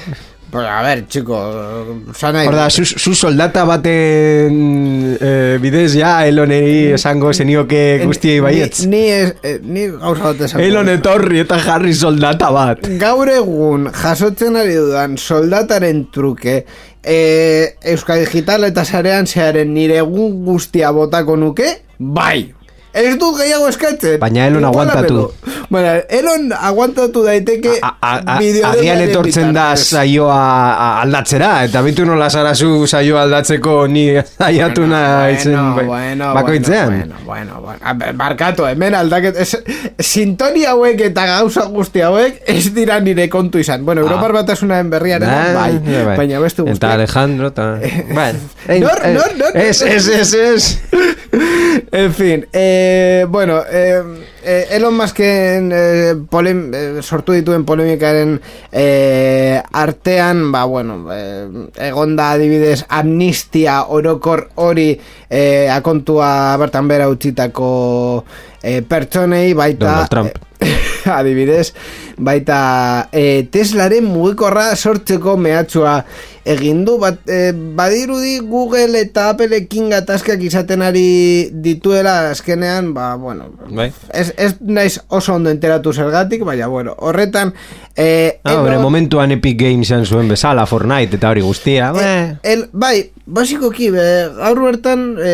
[0.51, 6.91] Pues a ver, chico, sana Hor da, zu, zu soldata baten eh, bidez ja eloneri
[6.97, 8.83] esango zenioke guztiei baietz.
[8.91, 10.65] Ni, eh, ni gauza bat esango.
[10.67, 12.89] Elon etorri eta jarri soldata bat.
[12.99, 16.65] Gaur egun jasotzen ari dudan soldataren truke
[17.03, 22.51] e, Euskal Digital eta sarean zearen nire egun guztia botako nuke, bai.
[22.92, 24.18] Ez dut gehiago eskatzen.
[24.20, 25.33] Baina Elon aguantatu.
[25.70, 32.05] Bueno, Elon aguantatu daiteke A- a- a- bideodelaren Agian etortzen da saioa aldatzera, eta bitu
[32.09, 36.88] nola zara zu saioa aldatzeko ni saiatu naizen bueno, bueno, bakoitzean.
[36.98, 37.79] Bueno, bueno, bueno.
[37.85, 39.37] A ber, Barkatu, hemen aldaket...
[39.40, 39.57] Es,
[40.00, 43.85] sintonia hauek eta gauza guzti hauek ez dira nire kontu izan.
[43.87, 46.16] Bueno, Europar batasunaren berriaren bai, bai.
[46.18, 46.92] baina beste Eta guztiak.
[46.98, 47.68] Alejandro, eta...
[48.20, 48.38] Bueno,
[48.81, 49.57] Nor, nor, nor.
[49.57, 50.79] Ez, ez, ez, ez.
[51.92, 52.80] en fin, eh,
[53.29, 54.03] bueno, eh,
[54.45, 58.40] eh, Elon Musken eh, polem, eh, sortu dituen polemikaren
[58.73, 61.47] eh, artean, ba, bueno, eh,
[61.88, 64.93] egonda adibidez amnistia orokor hori
[65.29, 68.25] eh, akontua bertan bera utzitako
[68.62, 69.87] eh, pertsonei baita...
[69.87, 70.31] Donald Trump.
[70.61, 70.77] eh,
[71.19, 71.73] adibidez,
[72.19, 76.01] baita e, Teslaren mugikorra sortzeko mehatxua
[76.44, 83.50] egin du bat, e, badirudi Google eta Appleekin gatazkak izaten ari dituela azkenean, ba, bueno,
[83.70, 83.90] Bai.
[84.12, 87.55] ez, ez naiz oso ondo enteratu zergatik, baina, bueno, horretan
[87.96, 91.92] e, Ah, bere momentuan Epic Games zuen bezala, Fortnite eta hori guztia.
[91.96, 94.05] Eh, Eh, el, bai, basikoki, be,
[94.37, 95.33] gaur bertan e,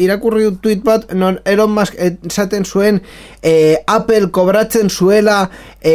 [0.00, 3.02] irakurri dut tweet bat, non Elon Musk esaten zuen
[3.42, 5.50] e, Apple kobratzen zuela
[5.82, 5.94] e,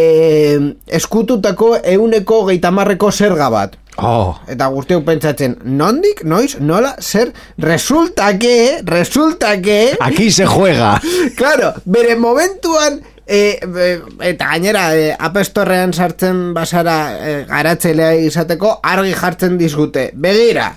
[0.88, 3.78] eskututako euneko geitamarreko zerga bat.
[4.02, 9.98] Oh, Eta guztiok pentsatzen, nondik, noiz, nola, zer, resulta que, resulta que...
[10.00, 11.00] aquí se juega.
[11.40, 18.80] Claro, bere momentuan e, e, eta gainera e, App Storean sartzen basara e, garatzailea izateko
[18.84, 20.10] argi jartzen dizgute.
[20.16, 20.72] Begira,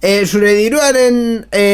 [0.00, 1.64] e, zure diruaren e,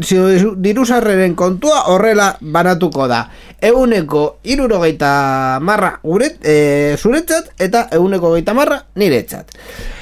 [0.00, 3.26] zure diruzarreren kontua horrela banatuko da
[3.62, 9.52] euneko irurogeita marra guret, e, zuretzat eta euneko geita marra niretzat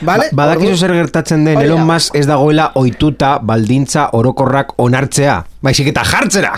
[0.06, 0.30] vale?
[0.32, 1.60] Ba, badakizu zer gertatzen den.
[1.60, 5.40] Elon Musk ez dagoela ohituta baldintza orokorrak onartzea.
[5.62, 6.54] Baizik eta jartzera.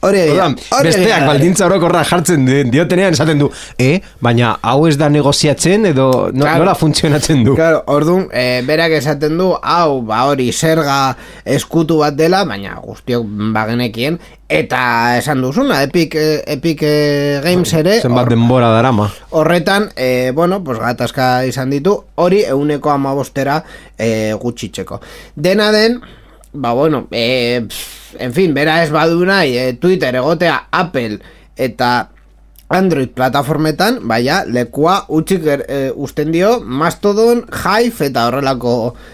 [0.00, 0.48] Hori egia,
[0.84, 6.44] besteak baldintza orokorra jartzen diotenean esaten du, eh, baina hau ez da negoziatzen edo no,
[6.44, 6.58] Claro.
[6.64, 7.54] nola funtzionatzen du.
[7.56, 13.24] Claro, orduan, e, berak esaten du, hau, ba hori, zerga eskutu bat dela, baina guztiok
[13.54, 19.10] bagenekien, eta esan duzuna, Epic, eh, Epic eh, Games ere, Zenbat denbora darama.
[19.30, 23.64] horretan, e, bueno, pues gatazka izan ditu, hori euneko amabostera
[23.98, 25.00] e, gutxitzeko.
[25.34, 26.00] Dena den,
[26.56, 31.20] ba bueno, e, pff, en fin, bera ez badu nahi, e, Twitter egotea Apple
[31.56, 32.08] eta
[32.68, 38.72] Android plataformetan, baina lekua utxik er, e, usten dio Mastodon, Hive eta horrelako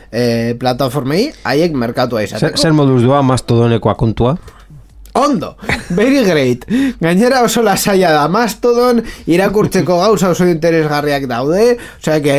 [0.08, 2.62] e, plataformei haiek merkatua Zer, izateko.
[2.62, 4.36] zer moduz doa mastodonekoa kontua?
[5.12, 5.58] Ondo,
[5.90, 6.64] very great
[7.00, 12.36] Gainera oso lasaia da Mastodon Irakurtzeko gauza oso interesgarriak daude Osea que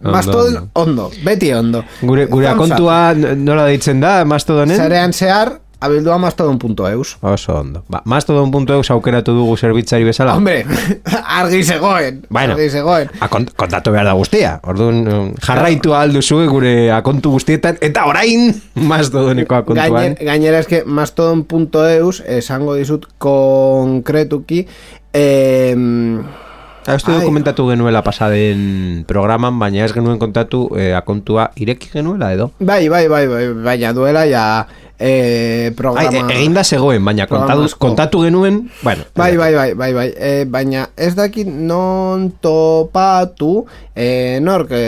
[0.00, 2.76] Mastodon ondo, beti ondo Gure, gure Thumbs up.
[2.76, 4.76] kontua nola deitzen da mastodonen?
[4.76, 7.82] Zarean zehar Abildua mastodon.eus Oso ondo.
[7.88, 10.34] Ba, mastodon.eus aukeratu dugu zerbitzari bezala.
[10.36, 10.66] Hombre,
[11.40, 14.58] argi zegoen Bueno, Argi zegoen a, kont, kontatu behar da guztia.
[14.68, 18.52] Orduan, um, jarraitu aldu zue gure akontu guztietan, eta orain
[18.92, 19.96] mastodoneko akontuan.
[19.96, 24.66] Gainer, gainera eske mastodon.eus esango dizut konkretuki
[25.16, 25.72] eh,
[26.90, 27.20] Ah, Esto Ai.
[27.20, 32.50] dokumentatu genuela pasaden programan, baina ez genuen kontatu eh, akontua ireki genuela edo.
[32.58, 34.66] Bai, bai, bai, bai, baina duela ja
[34.98, 39.04] eh, Ai, programa e- eginda zegoen, baina kontatu, kontatu genuen, bueno.
[39.14, 40.08] Bai, bai, bai, bai, bai.
[40.18, 44.82] E, baina ez dakit non topatu e, nork e,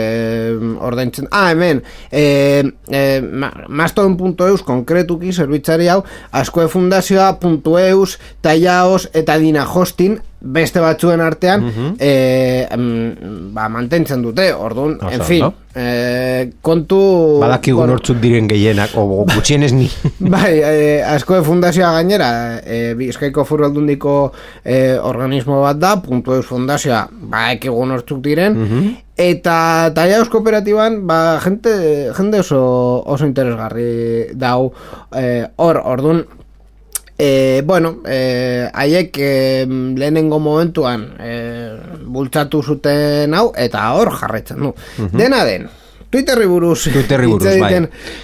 [0.82, 1.30] ordaintzen...
[1.30, 7.38] Ah, hemen, e, e, ma- mastodon.eus konkretuki zerbitzari hau, askoe fundazioa,
[7.86, 11.64] .eus, taiaos eta dina hosting, beste batzuen artean,
[11.98, 15.54] e, mm, ba, mantentzen dute, orduan, en fin, ondo.
[15.74, 16.98] e, kontu...
[17.42, 19.86] Badakigu bueno, nortzuk diren gehienak, o gutxienez ni.
[20.34, 22.32] Bai, eh, asko de fundazioa gainera,
[22.64, 24.16] eh, Bizkaiko Foru Aldundiko
[24.64, 28.58] eh, organismo bat da, puntu eus fundazioa, ba, ekigun hortzuk diren,
[29.22, 32.62] eta Taiaus kooperatiban, ba, jente, jende oso,
[33.06, 34.72] oso interesgarri dau,
[35.14, 36.24] eh, hor, ordun,
[37.22, 41.34] E, bueno, e, haiek e, lehenengo momentuan e,
[42.02, 44.72] bultzatu zuten hau eta hor jarraitzen du.
[45.14, 45.68] Dena den,
[46.12, 47.78] Twitterri buruz, Twitterri buruz, bai.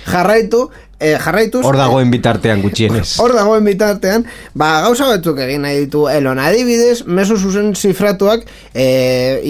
[0.04, 0.66] jarraitu,
[0.98, 3.06] e, jarraituz, Hor dagoen bitartean gutxienez.
[3.22, 4.26] Hor dagoen bitartean,
[4.58, 8.86] ba, gauza batzuk egin nahi ditu Elon adibidez, meso zuzen zifratuak e,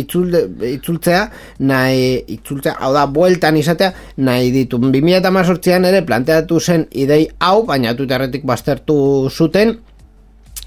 [0.03, 1.25] itzulde, itzultzea,
[1.71, 2.09] nahi,
[2.39, 3.93] itzultzea, hau da, bueltan izatea,
[4.29, 4.81] nahi ditu.
[4.83, 8.99] 2018an ere planteatu zen idei hau, baina Twitterretik baztertu
[9.33, 9.79] zuten,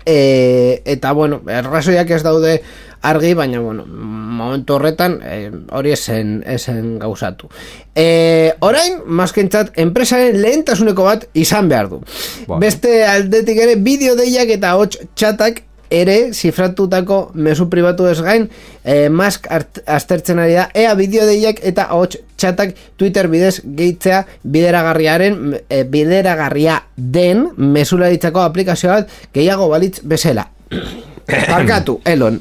[0.06, 2.62] e, eta bueno, errazoiak ez daude
[3.02, 7.50] argi, baina bueno, momentu horretan e, hori esen, esen gauzatu.
[7.96, 12.02] E, orain, maskentzat, enpresaren lehentasuneko bat izan behar du.
[12.48, 12.62] Bai.
[12.68, 18.47] Beste aldetik ere, bideo deiak eta hots txatak ere zifratutako mezu pribatu ez gain
[18.84, 25.60] e, mask aztertzen ari da ea bideo deiak eta hots txatak Twitter bidez gehitzea bideragarriaren
[25.67, 30.47] e, bideragarria den mezularitzako aplikazio bat gehiago balitz bezala
[31.51, 32.39] Barkatu, Elon,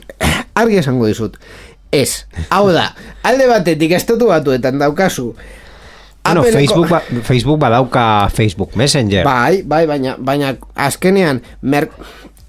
[0.56, 1.36] argi esango dizut.
[1.90, 2.90] Ez, hau da,
[3.26, 5.32] alde batetik estatu batuetan daukazu.
[6.20, 9.24] Bueno, Facebook, ba, Facebook badauka Facebook Messenger.
[9.24, 11.88] Bai, bai, baina, baina azkenean mer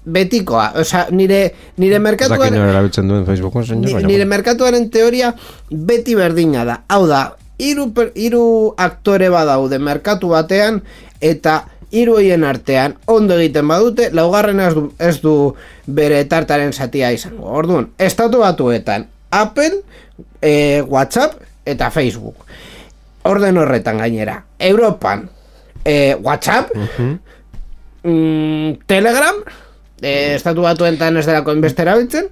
[0.04, 3.86] betikoa, osea, nire nire dakit merkatuaren nora erabiltzen duen Facebook Messenger.
[3.86, 4.30] ni- baina nire bueno.
[4.36, 5.34] merkatuaren teoria
[5.70, 6.82] beti berdina da.
[6.88, 10.82] Hau da, hiru hiru aktore badaude merkatu batean
[11.20, 15.54] eta hiru hoien artean ondo egiten badute, laugarren ez du, ez du
[15.86, 17.44] bere tartaren zatia izango.
[17.52, 19.82] Orduan, estatu batuetan Apple,
[20.40, 22.36] eh, WhatsApp eta Facebook.
[23.24, 24.44] Orden horretan gainera.
[24.58, 25.28] Europan,
[25.84, 26.72] eh, WhatsApp,
[28.02, 29.34] mm, Telegram,
[30.02, 32.28] eh, estatu batuetan ez delako inbeste erabiltzen,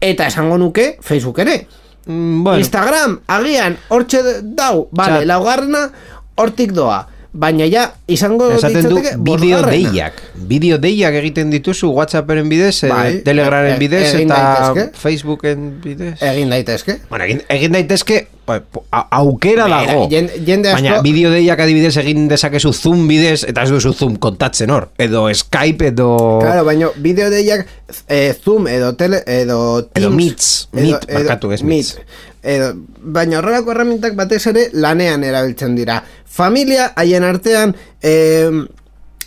[0.00, 1.64] eta esango nuke Facebook ere.
[2.06, 5.88] Mm, bueno, Instagram, agian, hortxe dau, bale, laugarrena,
[6.36, 7.06] hortik doa.
[7.34, 10.20] Baina ja, izango esaten du bideo deiak.
[10.46, 14.84] Bideo deiak egiten dituzu WhatsApperen bidez, eh, Bai, Telegramen e- bidez egin eta daitezke.
[15.02, 16.12] Facebooken bidez.
[16.22, 16.96] Egin daitezke.
[17.10, 18.60] Bueno, egin, egin daitezke ba,
[18.92, 20.06] a- aukera dago.
[20.12, 24.14] jen- jende asko- Baina bideo deiak adibidez egin dezakezu Zoom bidez eta ez duzu Zoom
[24.16, 24.90] kontatzen hor.
[24.96, 26.38] Edo Skype edo...
[26.40, 27.66] Claro, baina bideo deiak
[28.06, 31.96] eh, Zoom edo tele, edo Teams Meets, Meet, barkatu, ez Meets.
[32.44, 36.02] Edo, baina horrelako herramientak batez ere lanean erabiltzen dira
[36.34, 38.50] familia haien artean eh,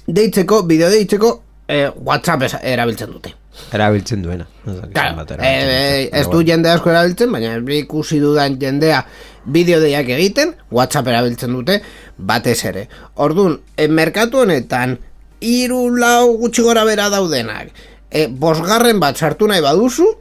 [0.08, 1.34] deitzeko, bideo deitzeko
[1.67, 3.34] eh, WhatsApp erabiltzen dute.
[3.74, 4.46] Erabiltzen duena.
[4.65, 6.20] Claro, erabiltzen eh, duten.
[6.20, 9.02] ez du jende asko erabiltzen, baina ikusi dudan jendea
[9.48, 11.80] bideo deiak egiten, WhatsApp erabiltzen dute,
[12.17, 12.88] batez ere.
[13.24, 14.98] Orduan, e, merkatu honetan,
[15.41, 17.72] hiru lau gutxi gora bera daudenak,
[18.12, 20.12] e, bosgarren bat sartu nahi baduzu,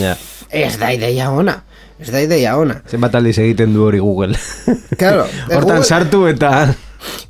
[0.00, 0.16] Ja.
[0.50, 1.62] ez da ideia ona.
[2.00, 2.80] Ez da ideia ona.
[2.88, 4.36] Zenbat aldiz egiten du hori Google.
[5.00, 6.74] Claro, eh, Hortan Google- sartu eta...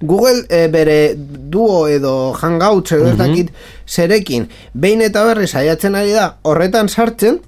[0.00, 3.52] Google e, bere duo edo hangouts edo ez dakit
[3.87, 7.38] zerekin behin eta berri saiatzen ari da horretan sartzen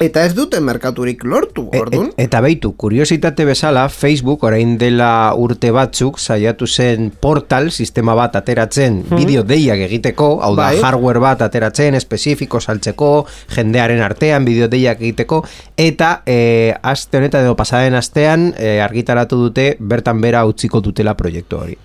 [0.00, 2.06] eta ez dute merkaturik lortu, E- orduan.
[2.16, 8.34] e- eta beitu, kuriositate bezala, Facebook orain dela urte batzuk saiatu zen portal sistema bat
[8.36, 10.80] ateratzen bideo deiak egiteko, hau da Bai.
[10.82, 15.44] hardware bat ateratzen espezifiko saltzeko, jendearen artean bideo deiak egiteko
[15.76, 21.58] eta e, aste honetan edo pasaren astean e, argitaratu dute bertan bera utziko dutela proiektu
[21.58, 21.78] hori.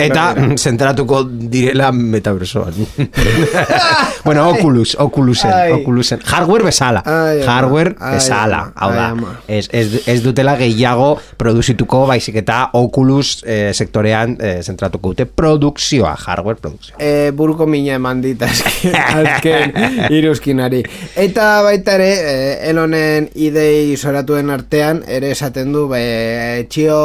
[0.00, 0.34] Eta
[0.64, 2.74] zentratuko direla metaversoan.
[4.24, 5.72] bueno, Oculus, Oculusen, Ai.
[5.72, 6.20] Oculusen.
[6.24, 7.02] Hardware bezala.
[7.04, 7.52] Ai, ama.
[7.52, 8.60] Hardware Ai, bezala.
[8.60, 8.72] ama.
[8.76, 9.34] Hau da, Ai, ama.
[9.48, 11.10] ez, ez, ez dutela gehiago
[11.40, 16.96] produzituko baizik eta Oculus eh, sektorean eh, zentratuko dute produkzioa, hardware produkzioa.
[17.00, 19.74] e, buruko mina eman dit azken,
[20.10, 20.82] iruzkinari.
[21.16, 22.34] Eta baita ere, e,
[22.70, 26.98] elonen idei zoratuen artean, ere esaten du, be, txio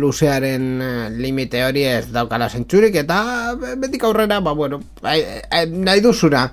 [0.00, 6.46] luzearen eh, limite hori ez daukala zentzurik, eta be- betik aurrera, ba, bueno, nahi duzuna,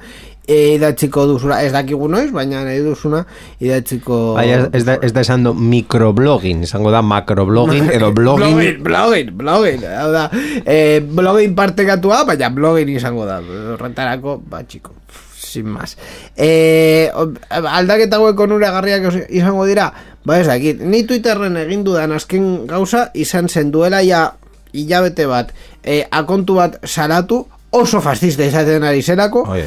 [0.47, 3.19] idatziko duzuna, ez dakigu noiz, baina nahi duzuna,
[3.59, 4.35] idatziko...
[4.37, 8.55] Bai, ez, da, ez da esan do microblogging, izango da macroblogging edo blogging.
[8.55, 10.25] blogging, blogging, blogging, hau da,
[10.63, 14.95] eh, blogging partekatua, baina blogging izango da, horretarako, ba, txiko,
[15.35, 15.97] sin más.
[16.39, 17.11] Eh,
[17.51, 19.91] aldaketa hauek onuragarriak os- izango dira,
[20.23, 24.29] ba, ez dakit, ni Twitterren egin dudan azken gauza, izan zen duela ja
[24.73, 25.53] hilabete bat,
[25.83, 29.63] eh, akontu bat salatu, oso fascista izaten ari zelako, oi.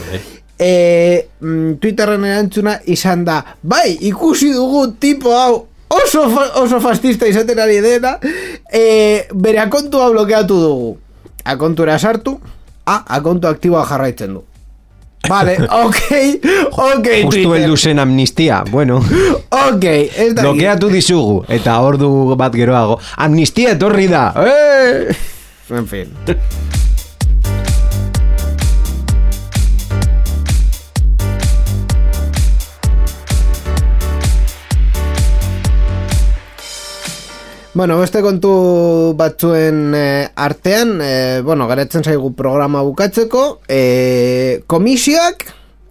[0.59, 6.27] e, mm, Twitterren erantzuna izan da bai, ikusi dugu tipo hau oso,
[6.63, 8.19] oso fascista izaten ari dena
[8.73, 10.93] e, bere akontua blokeatu dugu.
[11.45, 12.39] Akontura sartu
[12.87, 14.45] a, akontu aktiboa jarraitzen du
[15.29, 15.99] Vale, ok,
[16.73, 18.99] ok, Justu heldu zen amnistia, bueno,
[19.51, 20.43] Ok, ez da.
[20.43, 25.17] blokeatu dizugu, eta ordu bat geroago, amnistia etorri da, eh!
[25.71, 26.09] En fin.
[37.73, 45.45] Bueno, beste kontu batzuen eh, artean, eh, bueno, garatzen zaigu programa bukatzeko, eh, komisioak,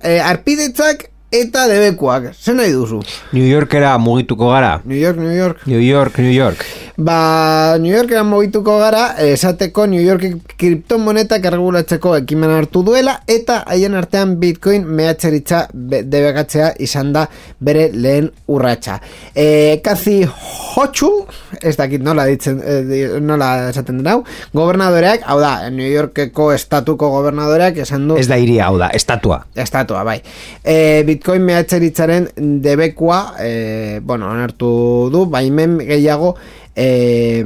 [0.03, 2.33] eh, arpidetzak eta debekuak.
[2.35, 2.99] Zer nahi duzu?
[3.31, 4.81] New Yorkera mugituko gara.
[4.83, 5.63] New York, New York.
[5.67, 6.65] New York, New York.
[6.99, 10.25] Ba, New Yorkeran mogituko gara, esateko New York
[10.59, 17.23] kriptomonetak erregulatzeko ekimen hartu duela, eta haien artean Bitcoin mehatzeritza be- debekatzea izan da
[17.63, 18.97] bere lehen urratsa.
[19.31, 21.21] E, Kathy Hochul,
[21.63, 24.17] ez dakit nola ditzen, e, nola esaten den hau,
[24.51, 28.19] gobernadoreak, hau da, New Yorkeko estatuko gobernadoreak esan du...
[28.19, 29.45] Ez da iria, hau da, estatua.
[29.55, 30.19] Estatua, bai.
[30.67, 32.27] E, Bitcoin mehatzeritzaren
[32.59, 34.75] debekua, e, bueno, onartu
[35.15, 36.35] du, baimen gehiago,
[36.79, 37.45] e,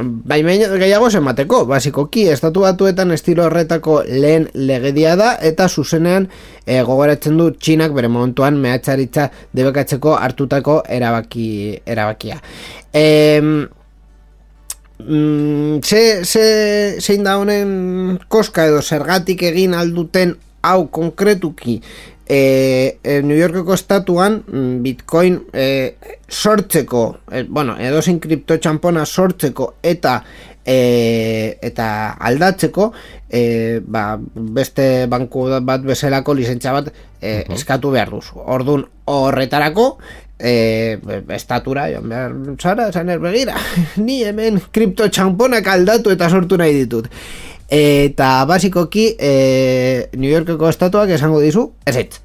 [0.00, 6.28] baimen gehiago zemateko, basikoki, estatu batuetan estilo horretako lehen legedia da, eta zuzenean
[6.64, 11.48] e, gogoratzen du txinak bere momentuan mehatzaritza debekatzeko hartutako erabaki,
[11.86, 12.40] erabakia.
[12.92, 13.04] E,
[14.98, 16.46] mm, ze, ze,
[17.00, 21.80] zein da honen koska edo zergatik egin alduten hau konkretuki
[22.26, 25.96] e, e, New Yorkeko estatuan mm, Bitcoin e,
[26.28, 30.20] sortzeko e, bueno, edozein kripto txampona sortzeko eta
[30.64, 32.92] e, eta aldatzeko
[33.28, 38.38] e, ba, beste banku bat bezalako lizentzia bat e, eskatu behar duzu.
[38.42, 39.86] Orduan horretarako
[40.38, 40.98] e,
[41.34, 43.56] estatura joan behar zara, esan begira
[44.06, 47.08] ni hemen kripto txamponak aldatu eta sortu nahi ditut
[47.72, 52.20] eta basikoki e, New Yorkeko estatuak esango dizu ez ez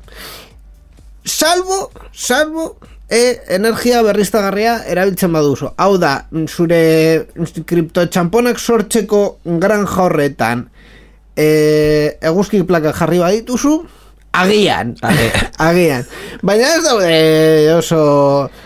[1.28, 2.78] salvo, salvo
[3.10, 5.72] e, energia berriztagarria erabiltzen baduzu.
[5.78, 6.14] Hau da,
[6.48, 7.28] zure
[7.68, 9.22] kriptotxamponak sortzeko
[9.62, 10.66] granja horretan
[11.36, 13.78] e, eguzki plaka jarri badituzu,
[14.38, 14.96] agian,
[15.70, 16.08] agian.
[16.46, 17.16] Baina ez daude
[17.78, 18.02] oso,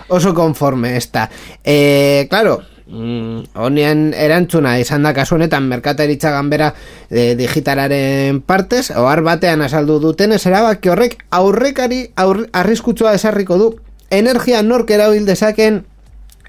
[0.09, 1.27] oso konforme ez da.
[1.63, 2.59] E, claro,
[2.91, 6.73] mm, erantzuna izan da kasu honetan merkataritza ganbera
[7.09, 13.71] e, digitalaren partez, ohar batean azaldu duten ez erabaki horrek aurrekari aur, arriskutsua esarriko du.
[14.11, 15.85] Energia nork erabil dezaken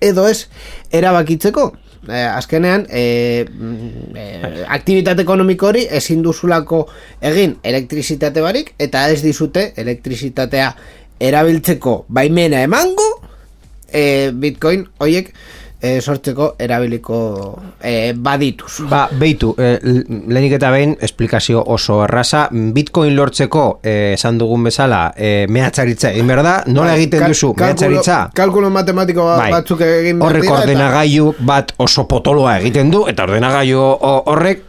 [0.02, 0.48] edo ez
[0.90, 1.72] erabakitzeko.
[2.02, 6.80] Eh, azkenean mm, eh, aktivitate ekonomiko hori ezin duzulako
[7.22, 10.72] egin elektrizitate barik eta ez dizute elektrizitatea
[11.22, 13.06] erabiltzeko baimena emango
[13.86, 15.30] eh, bitcoin hoiek
[15.82, 17.16] eh, sortzeko erabiliko
[17.82, 24.64] eh, badituz Ba, beitu, l- lehenik eta behin, esplikazio oso erraza, bitcoin lortzeko, esan dugun
[24.70, 28.18] bezala, eh, mehatzaritza egin behar da, nola Bai, egiten kal- duzu, kalkulo- mehatzaritza?
[28.34, 29.50] Kalkulo matematiko ba- Bai.
[29.58, 34.64] batzuk egin behar Horrek ordenagailu bat oso potoloa egiten du, eta ordenagailu ho- horrek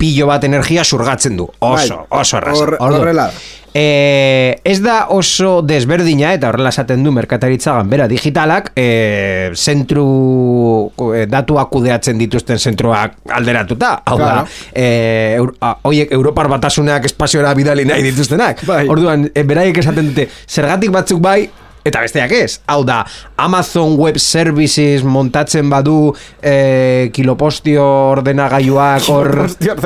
[0.00, 1.44] pilo bat energia surgatzen du.
[1.60, 2.76] Oso, Bai, oso erraza.
[2.80, 3.30] horrela.
[3.72, 11.26] Eh, ez da oso desberdina eta horrela esaten du merkataritza ganbera digitalak eh, zentru eh,
[11.30, 14.42] datuak kudeatzen dituzten zentroak alderatuta hau Claro.
[14.42, 18.88] da eh, eur, a, oiek Europar batasunak espaziora bidali nahi dituztenak Bai.
[18.90, 21.44] orduan eh, beraiek esaten dute zergatik batzuk bai
[21.80, 22.98] Eta besteak ez, hau da,
[23.40, 26.10] Amazon Web Services montatzen badu
[26.42, 29.30] eh, kilopostio ordenagailuak hor,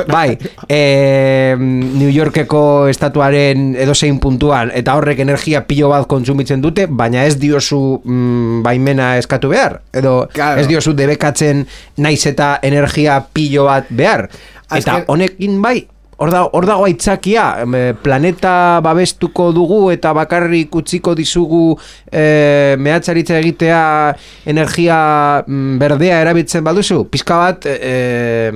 [0.09, 0.35] bai,
[0.67, 7.39] eh, New Yorkeko estatuaren edozein puntuan, eta horrek energia pilo bat kontsumitzen dute, baina ez
[7.39, 10.59] diozu mm, baimena eskatu behar, edo Claro.
[10.59, 11.63] ez diozu debekatzen
[12.03, 14.27] naiz eta energia pilo bat behar.
[14.75, 15.85] Eta honekin bai,
[16.17, 21.77] hor da- hor dago aitzakia, eh, planeta babestuko dugu eta bakarrik utziko dizugu
[22.11, 27.03] e, mehatzaritza egitea energia mm, berdea erabiltzen baduzu.
[27.11, 28.51] Pizka bat, e,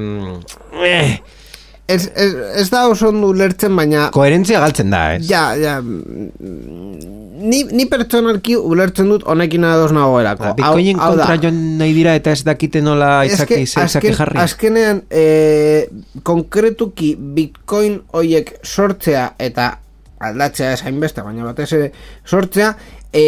[0.84, 1.20] eh,
[1.90, 5.24] ez, ez, ez da oso ondo ulertzen baina koherentzia galtzen da, ez?
[5.30, 5.80] Ja, ja.
[7.40, 10.44] Ni, ni pertsonalki ulertzen dut honekin ados nagoelako.
[10.50, 11.26] Ba, Bitcoinen Hau- hau da.
[11.26, 14.40] kontra joan nahi dira eta ez dakite nola Eske, itzaki, zeitzaki azken, jarri.
[14.44, 15.24] azkenean e,
[16.28, 19.70] konkretuki bitcoin hoiek sortzea eta
[20.20, 21.92] aldatzea esain beste, baina batez ere
[22.28, 22.74] sortzea
[23.16, 23.24] e,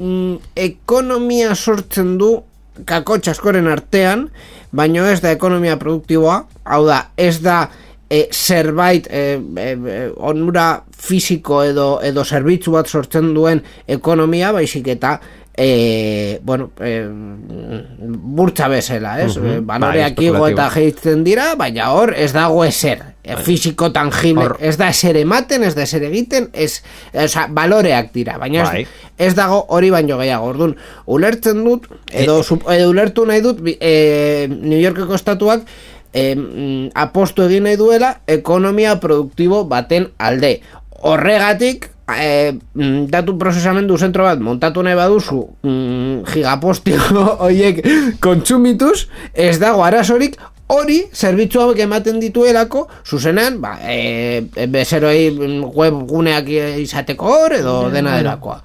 [0.00, 0.34] mm,
[0.66, 2.32] ekonomia sortzen du
[2.84, 4.26] kakotx askoren artean,
[4.76, 7.64] baino ez da ekonomia produktiboa, hau da, ez da
[8.10, 15.16] e, zerbait e, e, onura fisiko edo edo zerbitzu bat sortzen duen ekonomia, baizik eta
[15.56, 17.06] e, bueno, e,
[17.98, 19.36] burtsa bezala, ez?
[19.38, 19.46] Mhm.
[19.46, 23.02] E, Baloreak Bai, igo eta gehitzen dira, baina hor ez dago ezer.
[23.26, 26.82] E, fisiko tangible, Hor- ez da ezer ematen, ez da ezer egiten, ez,
[27.12, 28.82] oza, baloreak dira, baina Bai.
[28.84, 28.88] ez,
[29.18, 30.46] ez dago hori baino gehiago.
[30.52, 30.76] Orduan,
[31.06, 35.64] ulertzen dut, edo, sup- edo ulertu nahi dut, e, New Yorkeko estatuak
[36.12, 40.60] e, apostu egin nahi duela ekonomia produktibo baten alde.
[41.02, 42.58] Horregatik, e,
[43.10, 47.00] datu prozesamendu zentro bat montatu nahi baduzu mm, gigapostio
[47.46, 47.82] horiek
[48.20, 50.38] kontsumituz, ez dago arazorik
[50.70, 56.52] hori zerbitzu hauek ematen dituelako zuzenean ba, e, bezeroei mm, webguneak
[56.84, 58.60] izateko hor edo dena delakoa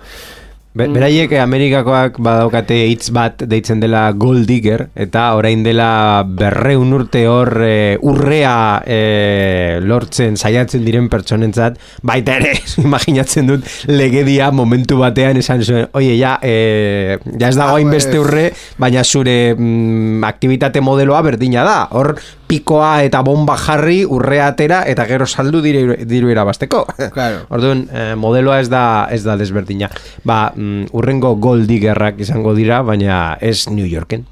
[0.72, 6.94] Be, beraiek eh, Amerikakoak badaukate hitz bat deitzen dela gold digger eta orain dela berreun
[6.96, 8.54] urte hor eh, urrea
[8.88, 11.76] eh, lortzen saiatzen diren pertsonentzat.
[12.08, 12.54] Baita ere
[12.86, 18.16] imaginatzen dut legedia momentu batean esan zuen oie ja, eh, ja ez dago Hau hainbeste
[18.20, 18.48] urre
[18.80, 21.78] baina zure mm, aktivitate modeloa berdina da.
[21.92, 22.16] Hor
[22.52, 27.46] pikoa eta bomba jarri urrea atera eta gero saldu diru, diru irabasteko Claro.
[27.56, 29.90] Orduan, eh, modeloa ez da ez da desberdina.
[30.28, 34.26] Ba, mm, urrengo gold diggerrak izango dira, baina ez New Yorken.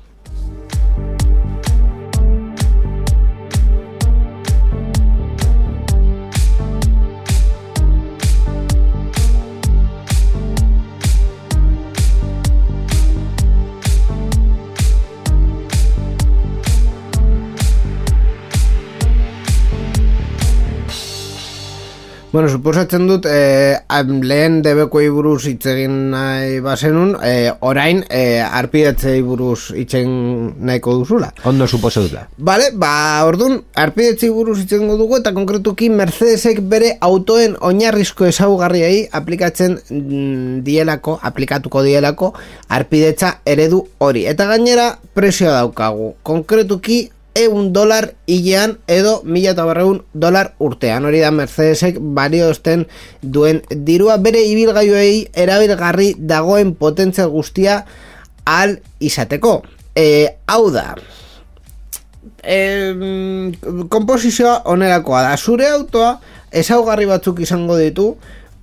[22.32, 23.25] Bueno, suposatzen dut
[23.89, 30.93] am- lehen debekoi buruz hitz egin nahi bazenun, eh, orain eh, arpidetzei buruz hitzen nahiko
[30.99, 31.32] duzula.
[31.49, 32.27] Ondo suposo dut da.
[32.38, 39.80] Vale, ba, ordun arpidetzei buruz hitzen dugu eta konkretuki Mercedesek bere autoen oinarrizko ezaugarriei aplikatzen
[39.89, 42.36] mm, dielako, aplikatuko dielako
[42.69, 44.27] arpidetza eredu hori.
[44.30, 46.13] Eta gainera presioa daukagu.
[46.21, 51.05] Konkretuki eun dolar hilean edo mila eta berreun dolar urtean.
[51.05, 52.88] Hori da Mercedesek baliozten
[53.21, 57.84] duen dirua bere ibilgailuei erabilgarri dagoen potentzia guztia
[58.45, 59.61] al izateko.
[59.95, 60.95] E, hau da,
[62.43, 63.51] eh,
[63.89, 65.38] komposizioa onerakoa da.
[65.38, 66.19] Zure autoa
[66.51, 68.13] ezaugarri batzuk izango ditu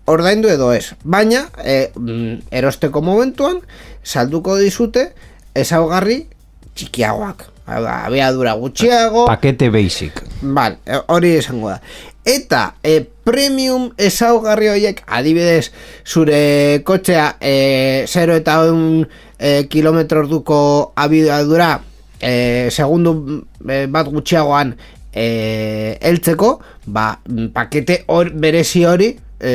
[0.07, 0.95] ordaindu edo ez.
[1.05, 3.61] Baina, eh, mm, erosteko momentuan,
[4.05, 5.13] salduko dizute
[5.55, 6.27] ezaugarri
[6.75, 7.56] txikiagoak.
[7.67, 10.21] Hau da, abiadura gutxiago, Pakete basic.
[10.41, 10.77] Bal,
[11.11, 11.81] hori esango da.
[12.27, 15.73] Eta e, premium ezaugarri horiek, adibidez,
[16.07, 16.39] zure
[16.87, 19.07] kotxea e, 0 eta 1
[19.39, 20.59] e, kilometro orduko
[20.95, 21.73] abiadura
[22.21, 24.75] e, segundu e, bat gutxiagoan
[25.11, 26.57] e, heltzeko,
[26.87, 27.13] ba,
[27.55, 29.11] pakete hor, berezi hori
[29.41, 29.55] e,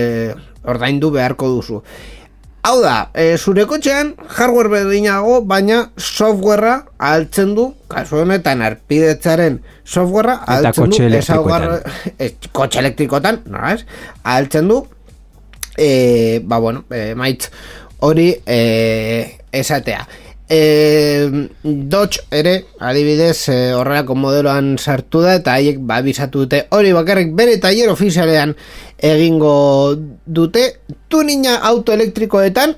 [0.68, 1.84] ordaindu beharko duzu.
[2.62, 10.36] Hau da, e, zure kotxean hardware berdinago, baina softwarea altzen du, kasu honetan arpidetzaren softwarea
[10.45, 11.22] altzen du, elektrikoetan.
[11.24, 13.82] ezaugarri- ez, kotxe elektrikotan, no ez?
[14.38, 14.84] Altzen du,
[15.74, 17.49] e, ba bueno, e, maitz
[18.05, 18.59] hori e,
[19.51, 20.05] esatea.
[20.51, 20.62] E,
[21.64, 27.32] Dodge ere, adibidez, e, horrelako modeloan sartu da eta haiek ba, bisatu dute hori bakarrik
[27.38, 28.51] bere taller ofizialean
[29.02, 29.95] egingo
[30.26, 30.64] dute
[31.10, 32.74] tunina autoelektrikoetan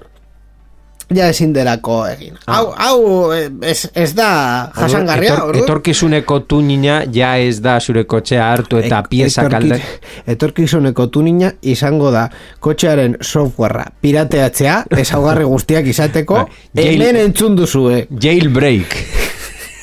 [1.14, 2.38] ja ezin delako egin.
[2.48, 3.00] Hau, hau
[3.36, 5.64] eh, ez, ez da jasangarria, Etor, orduan.
[5.68, 9.82] etorkizuneko tunina ja ez da zure kotxea hartu eta Ek- pieza etorki- kalde.
[10.34, 18.08] Etorkizuneko tunina izango da kotxearen softwarea pirateatzea, ezaugarri guztiak izateko, Bai, hemen entzun duzue.
[18.10, 18.98] Jailbreak.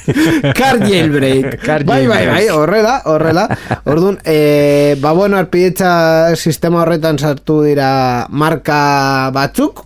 [0.59, 1.61] Car jailbreak.
[1.67, 3.47] Car bai, bai, bai, horrela, horrela.
[3.91, 9.85] Orduan, e, ba bueno, arpidetza sistema horretan sartu dira marka batzuk.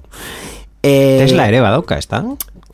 [0.85, 0.95] E,
[1.25, 2.23] Tesla ere badauka, ez da?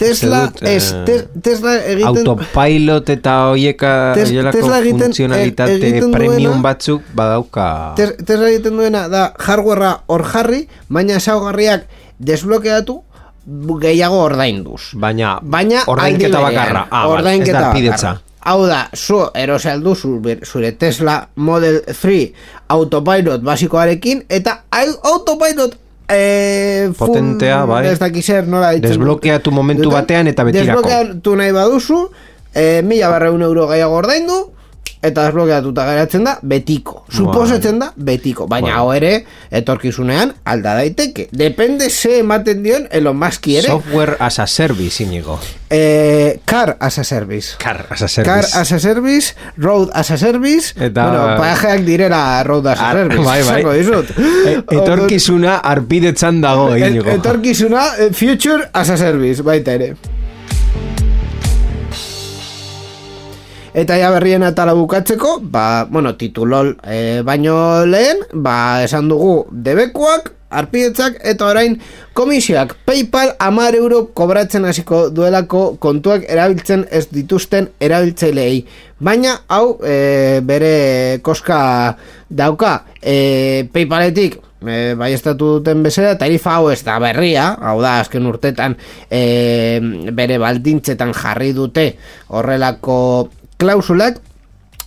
[0.01, 1.15] Tesla, dut, ez, eh, te,
[1.45, 2.23] Tesla egiten...
[2.25, 7.67] Autopilot eta hoieka Tes- Tesla egiten- funtzionalitate egiten premium duena- batzuk badauka.
[7.99, 11.85] Tes- Tesla egiten duena da hardwarea hor jarri, baina ezaugarriak
[12.19, 13.03] desblokeatu
[13.81, 14.93] gehiago ordainduz.
[14.95, 16.87] Baina, Baina ordainketa bakarra.
[16.91, 18.21] Ah, ordainketa bakarra.
[18.43, 19.19] Hau da, zu
[20.23, 22.33] ber- zure Tesla Model 3
[22.69, 25.77] autopilot basikoarekin eta au- autopilot
[26.95, 27.87] full- Potentea, bai.
[27.87, 29.99] Ez dakiz zer, nola ditzen Desblokeatu momentu duten.
[30.01, 30.83] batean eta betirako.
[30.83, 32.11] Desblokeatu nahi baduzu,
[32.55, 34.39] eh, mila barreun euro gehiago ordaindu,
[35.03, 37.05] eta desblokeatuta geratzen da betiko.
[37.09, 38.47] Suposatzen da betiko.
[38.47, 41.29] Baina hau ere, etorkizunean alda daiteke.
[41.33, 43.69] Depende ze ematen dion Elon Muski ere.
[43.69, 45.39] Software as a service, inigo.
[45.71, 47.57] Eh, car as a service.
[47.59, 48.59] Car as a Car service.
[48.59, 52.97] as a service, road as a service, Eta- bueno, pajajeak direla road as a Ar-
[52.97, 53.25] service.
[53.25, 53.81] bai, bai.
[53.81, 57.09] E- Etorkizuna arpidetzan dago, Et- inigo.
[57.11, 59.95] Etorkizuna, eh, future as a service, baita ere.
[63.71, 70.33] Eta ja berrien atala bukatzeko, ba, bueno, titulol e, baino lehen, ba, esan dugu debekuak,
[70.51, 71.77] arpidetzak, eta orain
[72.19, 72.75] komisioak.
[72.89, 78.65] PayPal amar euro kobratzen hasiko duelako kontuak erabiltzen ez dituzten erabiltzaileei.
[78.99, 81.61] Baina, hau, e, bere koska
[82.27, 88.01] dauka, e, PayPaletik, e, bai estatu duten bezala, tarifa hau ez da berria, hau da,
[88.03, 88.75] azken urtetan
[89.07, 89.79] e,
[90.11, 91.93] bere baldintzetan jarri dute
[92.35, 92.99] horrelako
[93.61, 94.19] klausulak,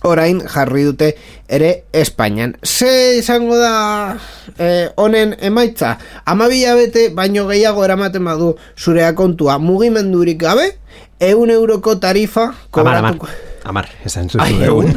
[0.04, 1.12] orain jarri dute
[1.48, 2.56] ere Espainian.
[2.66, 4.16] Ze izango da
[4.58, 5.94] eh, honen emaitza?
[6.26, 10.72] Amabila bete baino gehiago eramaten badu zurea kontua mugimendurik gabe,
[11.20, 13.14] eun euroko tarifa Amar, amar.
[13.16, 13.28] kobratuko.
[13.64, 14.90] Amar, esan zuzu egun.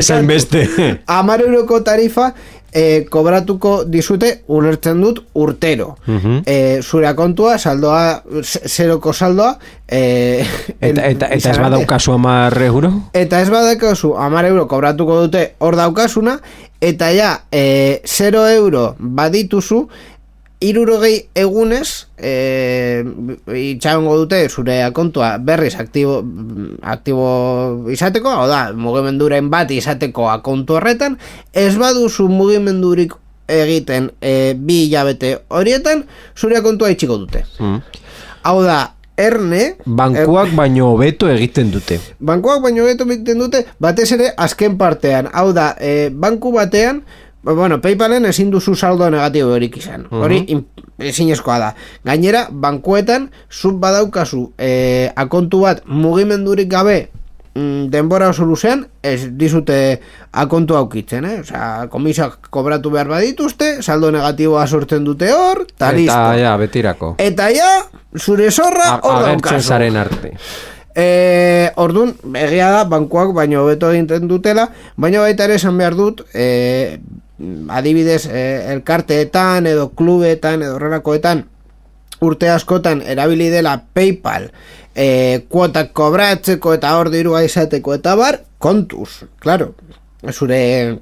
[0.00, 0.64] Esan beste.
[1.06, 2.32] Amar euroko tarifa
[2.72, 5.96] e, kobratuko dizute ulertzen dut urtero.
[6.06, 6.42] Mhm.
[6.46, 9.58] e, zure kontua, saldoa, ze- zeroko saldoa.
[9.88, 10.44] E,
[10.80, 12.92] Eta, eta, eta ez badaukazu amar euro?
[13.12, 16.38] Eta ez badaukazu amar euro kobratuko dute hor daukasuna,
[16.80, 19.88] eta ja, e, 0 euro badituzu,
[20.60, 23.04] irurogei egunez e,
[23.54, 26.18] itxagongo dute zure kontua berriz aktibo,
[26.82, 27.28] aktibo
[27.94, 31.18] izateko, hau da, mugimenduren bat izateko akontu horretan,
[31.54, 33.14] ez baduzu mugimendurik
[33.48, 36.04] egiten e, bi hilabete horietan,
[36.36, 37.44] zure kontua itxiko dute.
[37.62, 37.78] Mm.
[38.48, 38.80] Hau da,
[39.18, 39.62] erne...
[39.86, 42.00] Bankuak baino hobeto egiten dute.
[42.18, 45.30] Bankuak baino beto egiten dute, batez ere azken partean.
[45.32, 47.02] Hau da, e, banku batean,
[47.42, 50.06] ba, bueno, Paypalen ezin duzu saldo negatibo horik izan.
[50.10, 50.66] Hori in-
[50.98, 51.74] ezinezkoa da.
[52.04, 56.96] Gainera, bankuetan, zut badaukazu e, akontu bat mugimendurik gabe
[57.54, 60.00] mm, denbora oso luzean, ez dizute
[60.32, 61.36] akontu aukitzen, eh?
[61.44, 66.16] Osea, komisioak kobratu behar badituzte, saldo negatiboa sortzen dute hor, eta listo.
[66.18, 67.14] Eta, ja, betirako.
[67.22, 67.70] Eta ja,
[68.18, 69.62] zure zorra hor daukazu.
[69.68, 70.34] zaren arte.
[70.98, 74.64] E, ordun egia da bankuak baino hobeto egiten dutela,
[74.96, 76.98] baina baita ere esan behar dut, e,
[77.68, 81.44] adibidez e, elkarteetan edo klubetan edo horrelakoetan
[82.20, 84.50] urte askotan erabili dela PayPal
[84.94, 89.74] e, kuotak kobratzeko eta hor dirua izateko eta bar, kontuz, claro,
[90.32, 90.98] zure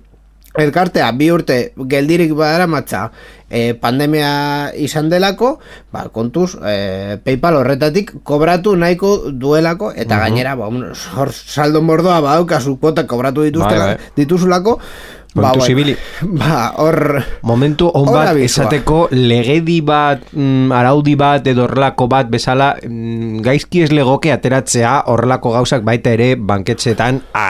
[0.57, 1.57] elkartea bi urte
[1.89, 3.07] geldirik badara matza
[3.49, 5.59] e, pandemia izan delako,
[5.93, 10.93] ba, kontuz, e, Paypal horretatik kobratu nahiko duelako, eta gainera, ba, un-
[11.33, 13.97] saldo mordoa badaukazu kuota kobratu Bai, bai.
[14.17, 14.79] dituzulako,
[15.37, 15.97] ba, Kontuz bueno, ibili.
[16.41, 17.23] ba, hor...
[17.47, 23.43] Momentu on Hor bat esateko legedi bat, mm, araudi bat edo horrelako bat bezala mm,
[23.45, 27.47] gaizki ez legoke ateratzea horrelako gauzak baita ere banketxetan a,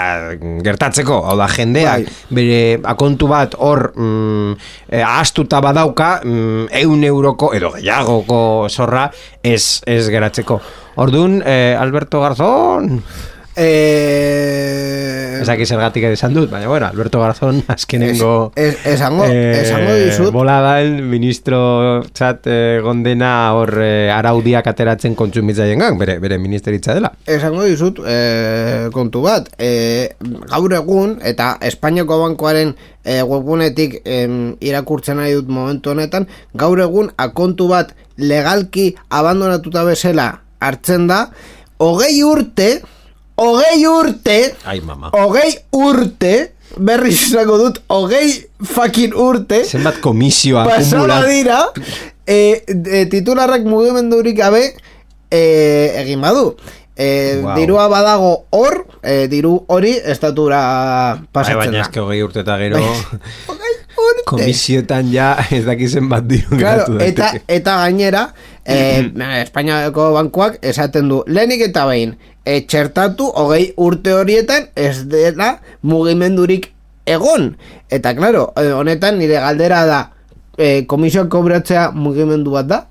[0.66, 1.22] gertatzeko.
[1.30, 2.16] Hau da, jendeak Bai.
[2.40, 4.56] bere akontu bat hor mm,
[4.90, 9.08] e, ahaztuta badauka mm, eun euroko edo gehiagoko zorra
[9.42, 10.60] ez, ez geratzeko.
[10.96, 13.02] Orduan, eh, Alberto Garzón,
[13.56, 18.52] Eh, ezak zergatik esan dut, baina bueno, Alberto Garzón azkenengo...
[18.56, 20.32] es- es- esango- esango dizut.
[20.32, 26.38] Bola da el ministro txat eh, gondena hor eh, araudiak ateratzen kontsumitzaien gang, bere, bere
[26.38, 27.12] ministeritza dela.
[27.26, 30.10] esango dizut e, kontu bat e,
[30.50, 37.10] gaur egun eta Espainiako bankoaren e, webgunetik em, irakurtzen nahi dut momentu honetan gaur egun
[37.16, 40.28] akontu bat legalki abandonatuta bezala
[40.60, 41.26] hartzen da
[41.78, 42.70] hogei urte
[43.36, 45.10] hogei urte Ai, mama.
[45.12, 48.30] hogei urte berriz izango dut hogei
[48.64, 51.26] fucking urte Zenbat komisioa akumulat.
[51.28, 51.60] dira
[52.26, 54.64] e, e, titularrak mugimendurik gabe
[55.30, 55.40] e,
[56.02, 56.56] egin badu
[56.96, 57.08] e,
[57.42, 57.54] Wow.
[57.58, 60.60] dirua badago hor e, diru hori estatura
[61.12, 62.80] Ai, pasatzen baina da eske hogei urte eta gero
[63.96, 64.24] urte.
[64.26, 68.28] komisioetan ja ez dakizen bat diru Claro, eta, eta gainera
[68.64, 69.04] e,
[69.42, 76.72] Espainiako bankuak esaten du lehenik eta behin e, txertatu hogei urte horietan ez dela mugimendurik
[77.06, 77.54] egon
[77.90, 80.02] eta claro, e, honetan nire galdera da
[80.58, 82.84] e, komisioak kobratzea mugimendu bat da?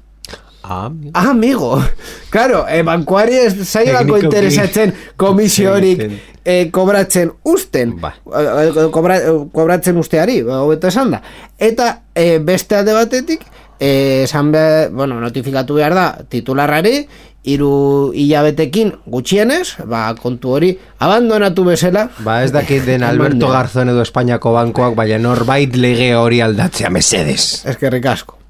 [0.68, 1.78] Ah, Ah, amigo.
[2.34, 4.26] Claro, eh, bankuari ez Teknikoki.
[4.26, 6.22] interesatzen komisio horik Egiten.
[6.43, 7.93] eh, kobratzen usten.
[8.01, 8.16] Ba.
[8.26, 9.20] Eh, eh, Kobra,
[9.53, 11.22] kobratzen usteari, ba, hobeto esan da.
[11.57, 13.45] Eta eh, beste alde batetik,
[13.80, 17.05] eh, esan be, bueno, notifikatu behar da titularrari,
[17.45, 22.07] hiru hilabetekin gutxienez, ba, kontu hori abandonatu bezala.
[22.26, 27.61] Ba ez dakit den Alberto Garzón edo Espainiako bankoak, baina norbait lege hori aldatzea mesedes.
[27.70, 28.41] Eskerrik asko.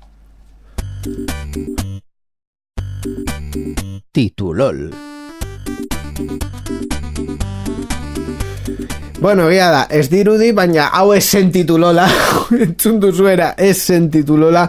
[4.11, 4.93] Titulol.
[9.25, 12.03] Bueno, egia da, ez dirudi, baina hau ez zen titulola,
[12.65, 14.67] entzun duzuera, ez zen titulola,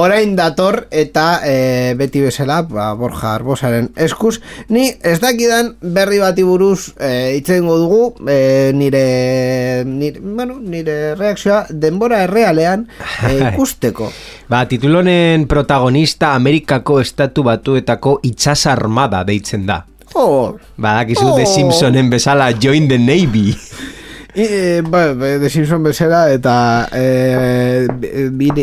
[0.00, 4.38] orain dator eta e, beti bezala, ba, Borja Arbosaren eskuz,
[4.72, 8.38] ni ez dakidan berri bati buruz e, itzengo dugu, e,
[8.72, 9.02] nire,
[9.84, 12.86] nire, bueno, nire reakzioa denbora errealean
[13.28, 14.08] e, ikusteko.
[14.48, 19.82] Ba, titulonen protagonista Amerikako estatu batuetako itxas armada deitzen da.
[20.16, 21.36] Oh, Badakizu Oh.
[21.36, 23.52] The Simpsonen bezala Join the Navy.
[24.38, 27.88] I, e, ba, The Simpson bezala eta e,
[28.30, 28.54] bi-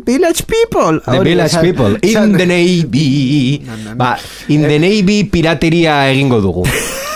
[0.00, 1.92] Village People The Village esan- People.
[2.00, 3.60] In the Navy.
[3.66, 3.96] No, no, no.
[4.00, 4.16] Ba,
[4.48, 6.64] in the Navy pirateria egingo dugu.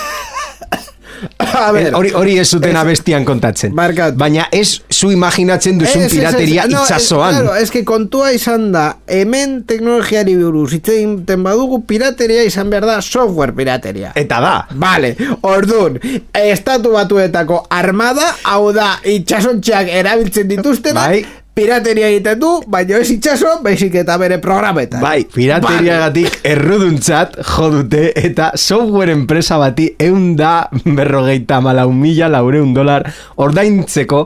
[1.74, 3.74] Ver, Hori hori ez zuten abestian kontatzen.
[3.76, 4.18] Barkatu.
[4.20, 7.34] Baina ez zu imaginatzen duzun pirateria no, itxasoan.
[7.34, 12.72] Ez, claro, es que kontua izan da, hemen teknologiari buruz, hitz egiten badugu pirateria izan
[12.72, 14.12] behar da software pirateria.
[14.18, 14.54] Eta da.
[14.80, 15.14] Vale,
[15.46, 16.00] orduan,
[16.44, 21.24] estatu batuetako armada, hau da, itxasontxeak erabiltzen dituztena, Bai.
[21.54, 25.02] Pirateria egiten du, baina ez itxaso, baizik eta bere programetan.
[25.02, 33.06] Bai, pirateriagatik erruduntzat jo dute eta software enpresa bati eunda berrogeita malau mila laureun dolar
[33.46, 34.24] ordaintzeko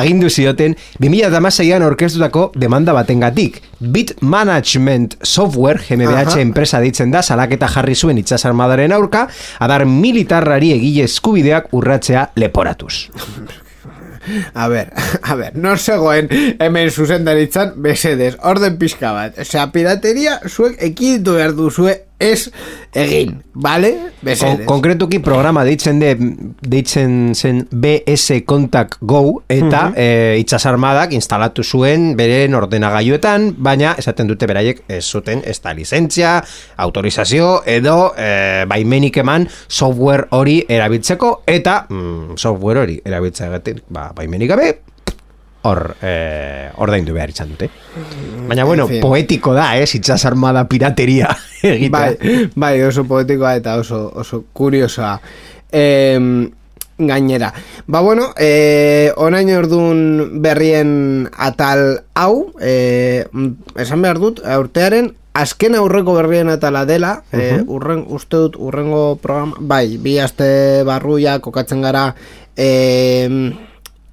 [0.00, 3.62] agindu zioten 2006an orkestutako demanda batengatik.
[3.78, 9.28] Bit Management Software GmbH enpresa ditzen da salaketa jarri zuen itsasarmadaren aurka
[9.62, 12.94] adar militarrari egile eskubideak urratzea leporatuz.
[14.54, 19.38] A ver, a ver, no zegoen hemen zuzendaritzan besedez, orden pixka bat.
[19.40, 22.50] Osea, pirateria zuek ekiditu behar duzue ez
[22.94, 23.90] egin, vale?
[24.24, 26.14] Kon, konkretuki programa deitzen de
[26.64, 30.12] deitzen zen BS Contact Go eta mm
[30.44, 36.36] itsasarmadak instalatu zuen beren ordenagailuetan, baina esaten dute beraiek ez zuten ez da lizentzia,
[36.84, 44.52] autorizazio edo e, baimenik eman software hori erabiltzeko eta mm, software hori erabiltzeagatik ba, baimenik
[44.54, 44.72] gabe
[45.64, 47.70] hor eh, ordaindu behar izan dute.
[48.48, 49.00] Baina bueno, En fin.
[49.00, 51.30] poetiko da, eh, itsasarmada pirateria
[51.62, 51.90] egitea.
[51.90, 55.16] Bai, bai, oso poetikoa eta oso, oso kuriosoa.
[55.72, 56.20] Eh,
[56.98, 57.52] gainera.
[57.86, 63.24] Ba bueno, eh, orain ordun berrien atal hau, eh,
[63.76, 69.56] esan behar dut, urtearen azken aurreko berrien atala dela, eh, urren, uste dut urrengo programa,
[69.58, 72.14] bai, bi aste barruia kokatzen gara,
[72.54, 73.26] eh,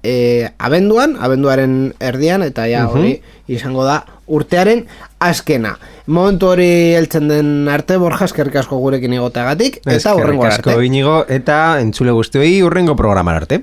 [0.02, 3.16] e, abenduan, abenduaren erdian, eta ja hori
[3.48, 4.86] izango da urtearen
[5.22, 5.76] azkena.
[6.06, 10.86] Momentu hori heltzen den arte, borja eskerrik asko gurekin egoteagatik, eta urrengo Eskerrik asko arte.
[10.86, 13.62] inigo, eta entzule guztioi urrengo programar arte.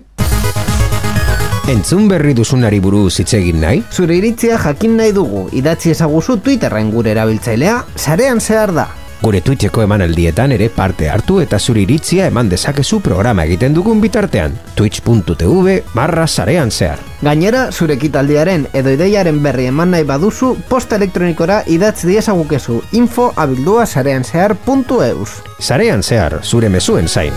[1.70, 3.84] Entzun berri duzunari buruz hitz egin nahi?
[3.94, 8.88] Zure iritzia jakin nahi dugu, idatzi ezaguzu Twitterren gure erabiltzailea, sarean zehar da.
[9.22, 14.56] Gure Twitcheko emanaldietan ere parte hartu eta zure iritzia eman dezakezu programa egiten dugun bitartean.
[14.76, 17.04] twitch.tv barra sarean zehar.
[17.22, 23.86] Gainera, zure ekitaldiaren edo ideiaren berri eman nahi baduzu, posta elektronikora idatz diezagukezu info abildua
[23.86, 25.42] sarean zehar puntu eus.
[25.60, 27.36] Sarean zehar, zure mezuen zain.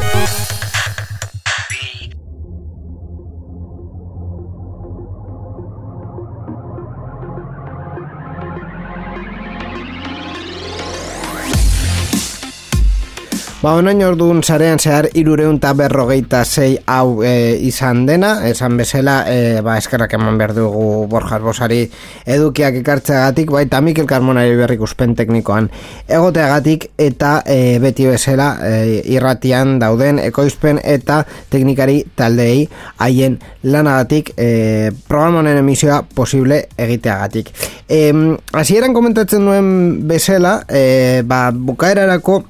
[13.63, 19.21] Ba, onain orduan sarean zehar irureun eta berrogeita zei hau e, izan dena, esan bezala,
[19.31, 21.85] e, ba, eskerrak eman behar dugu Borjas Bosari
[22.27, 25.69] edukiak ekartzeagatik, baita Mikel Carmonari berrikuspen teknikoan
[26.09, 28.73] egoteagatik, eta e, beti bezala e,
[29.15, 31.21] irratian dauden ekoizpen eta
[31.55, 32.65] teknikari taldeei
[32.99, 37.55] haien lanagatik e, programa honen emisioa posible egiteagatik.
[37.87, 38.11] E,
[38.59, 39.71] hasieran komentatzen nuen
[40.11, 42.41] bezala, e, ba, bukaerarako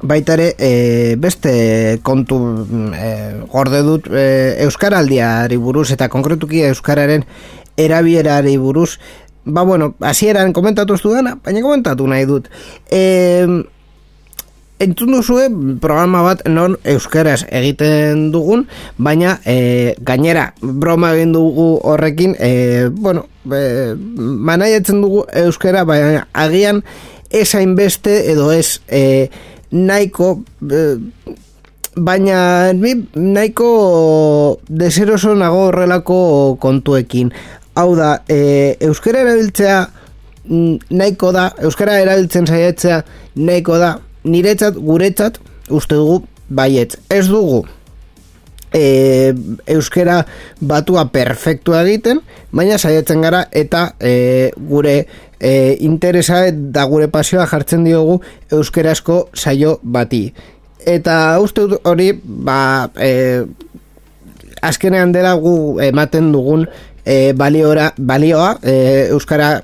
[0.00, 2.38] Baita ere, e, beste kontu
[2.94, 3.08] e,
[3.50, 7.24] gorde dut e, Euskaraldiari buruz eta konkretuki Euskararen
[7.76, 8.98] erabierari buruz.
[9.44, 12.46] Ba bueno, hasieran komentatu ez dudana, baina komentatu nahi dut.
[12.90, 13.66] E,
[14.78, 15.48] Entzun duzue
[15.82, 23.24] programa bat non euskaraz egiten dugun, baina e, gainera broma egin dugu horrekin, e, bueno,
[23.50, 26.84] e, manaiatzen dugu euskara, baina agian
[27.34, 29.30] esain beste edo ez e,
[29.72, 30.96] nahiko e,
[31.96, 37.32] baina ni nahiko deseroso nago horrelako kontuekin.
[37.74, 39.78] Hau da, e, euskara erabiltzea
[40.48, 43.02] mm, nahiko da, euskara erabiltzen saiatzea
[43.36, 45.38] nahiko da, niretzat, guretzat,
[45.70, 46.96] uste dugu, baietz.
[47.10, 47.64] Ez dugu,
[48.72, 49.34] e,
[49.66, 50.22] euskera
[50.60, 52.20] batua perfektua egiten,
[52.52, 54.98] baina saiatzen gara eta e, gure
[55.40, 58.20] e, interesa eta gure pasioa jartzen diogu
[58.52, 60.28] euskarazko saio bati.
[60.88, 63.44] Eta uste dut hori, ba, e,
[64.62, 66.66] azkenean dela gu ematen dugun
[67.04, 69.58] e, baliora, balioa e, euskara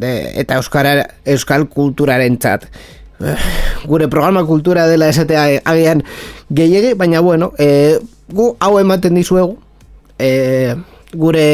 [0.00, 2.66] e, eta euskara euskal kulturaren txat.
[3.86, 6.02] Gure programa kultura dela esatea agian
[6.50, 7.98] gehiegi, baina bueno, e,
[8.28, 9.56] gu hau ematen dizuegu,
[10.18, 10.74] e,
[11.12, 11.46] gure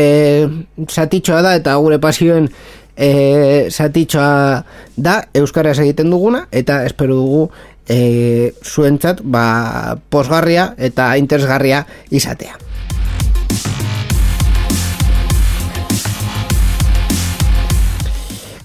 [0.89, 2.47] satitxoa da eta gure pasioen
[2.95, 4.62] e, satitxoa
[4.97, 7.43] da euskaraz egiten duguna eta espero dugu
[7.89, 12.68] e, zuentzat ba, posgarria eta interesgarria izatea.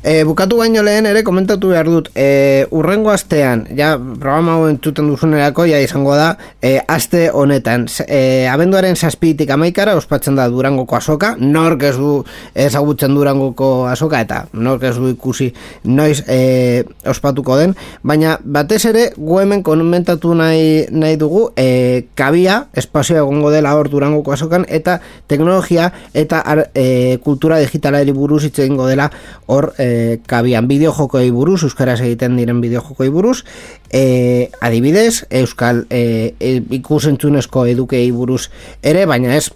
[0.03, 2.09] E, bukatu baino lehen ere komentatu behar dut.
[2.11, 7.85] E, urrengo astean ja programa hau entzuten duzunerako ja izango da e, aste honetan.
[8.03, 11.37] E, abenduaren zazpitik amaikara ospatzen da durangoko azoka.
[11.39, 12.17] Nork ez du
[12.65, 15.53] ezagutzen durangoko azoka eta nork ez du ikusi
[15.87, 17.77] noiz e, ospatuko den.
[18.03, 23.87] Baina batez ere gu hemen komentatu nahi, nahi dugu e, kabia espazioa egongo dela hor
[23.87, 24.99] durangoko azokan eta
[25.31, 29.07] teknologia eta ar, e, kultura digitalari buruz hitz egingo dela
[29.47, 29.92] hor e,
[30.27, 33.43] kabian bideojokoei buruz, euskaraz egiten diren bideojokoi buruz,
[33.91, 38.47] e, adibidez, euskal e, e, ikusentzunezko edukei buruz
[38.81, 39.49] ere, baina ez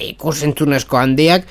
[0.00, 1.46] ikusentzunezko handiak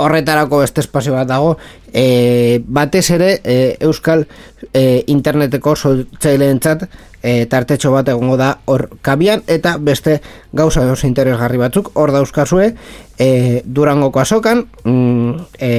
[0.00, 1.56] horretarako beste espazio bat dago.
[1.94, 4.24] E, batez ere e, euskal
[4.72, 6.88] e, interneteko sortzaileentzat
[7.22, 10.20] e, tartetxo bat egongo da hor kabian eta beste
[10.52, 11.92] gauza oso interesgarri batzuk.
[11.94, 12.72] Hor dauzkazue
[13.18, 15.70] e, durangoko azokan mm, e,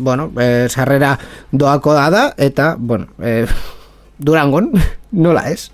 [0.00, 1.16] bueno, e, sarrera
[1.52, 3.46] doako da da eta bueno, e,
[4.18, 4.72] durangon
[5.24, 5.70] nola ez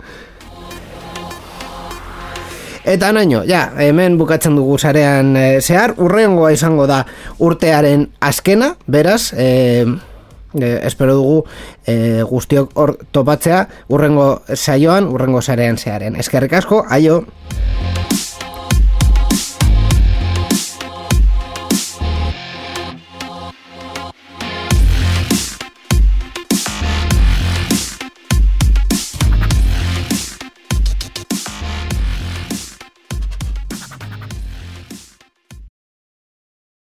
[2.86, 7.00] Eta naino, ja, hemen bukatzen dugu sarean e, zehar, urrengoa izango da
[7.42, 9.82] urtearen azkena, beraz, e,
[10.54, 11.40] e, espero dugu
[11.82, 16.14] e, guztiok hor topatzea urrengo saioan, urrengo sarean zearen.
[16.14, 17.24] Eskerrik asko, aio!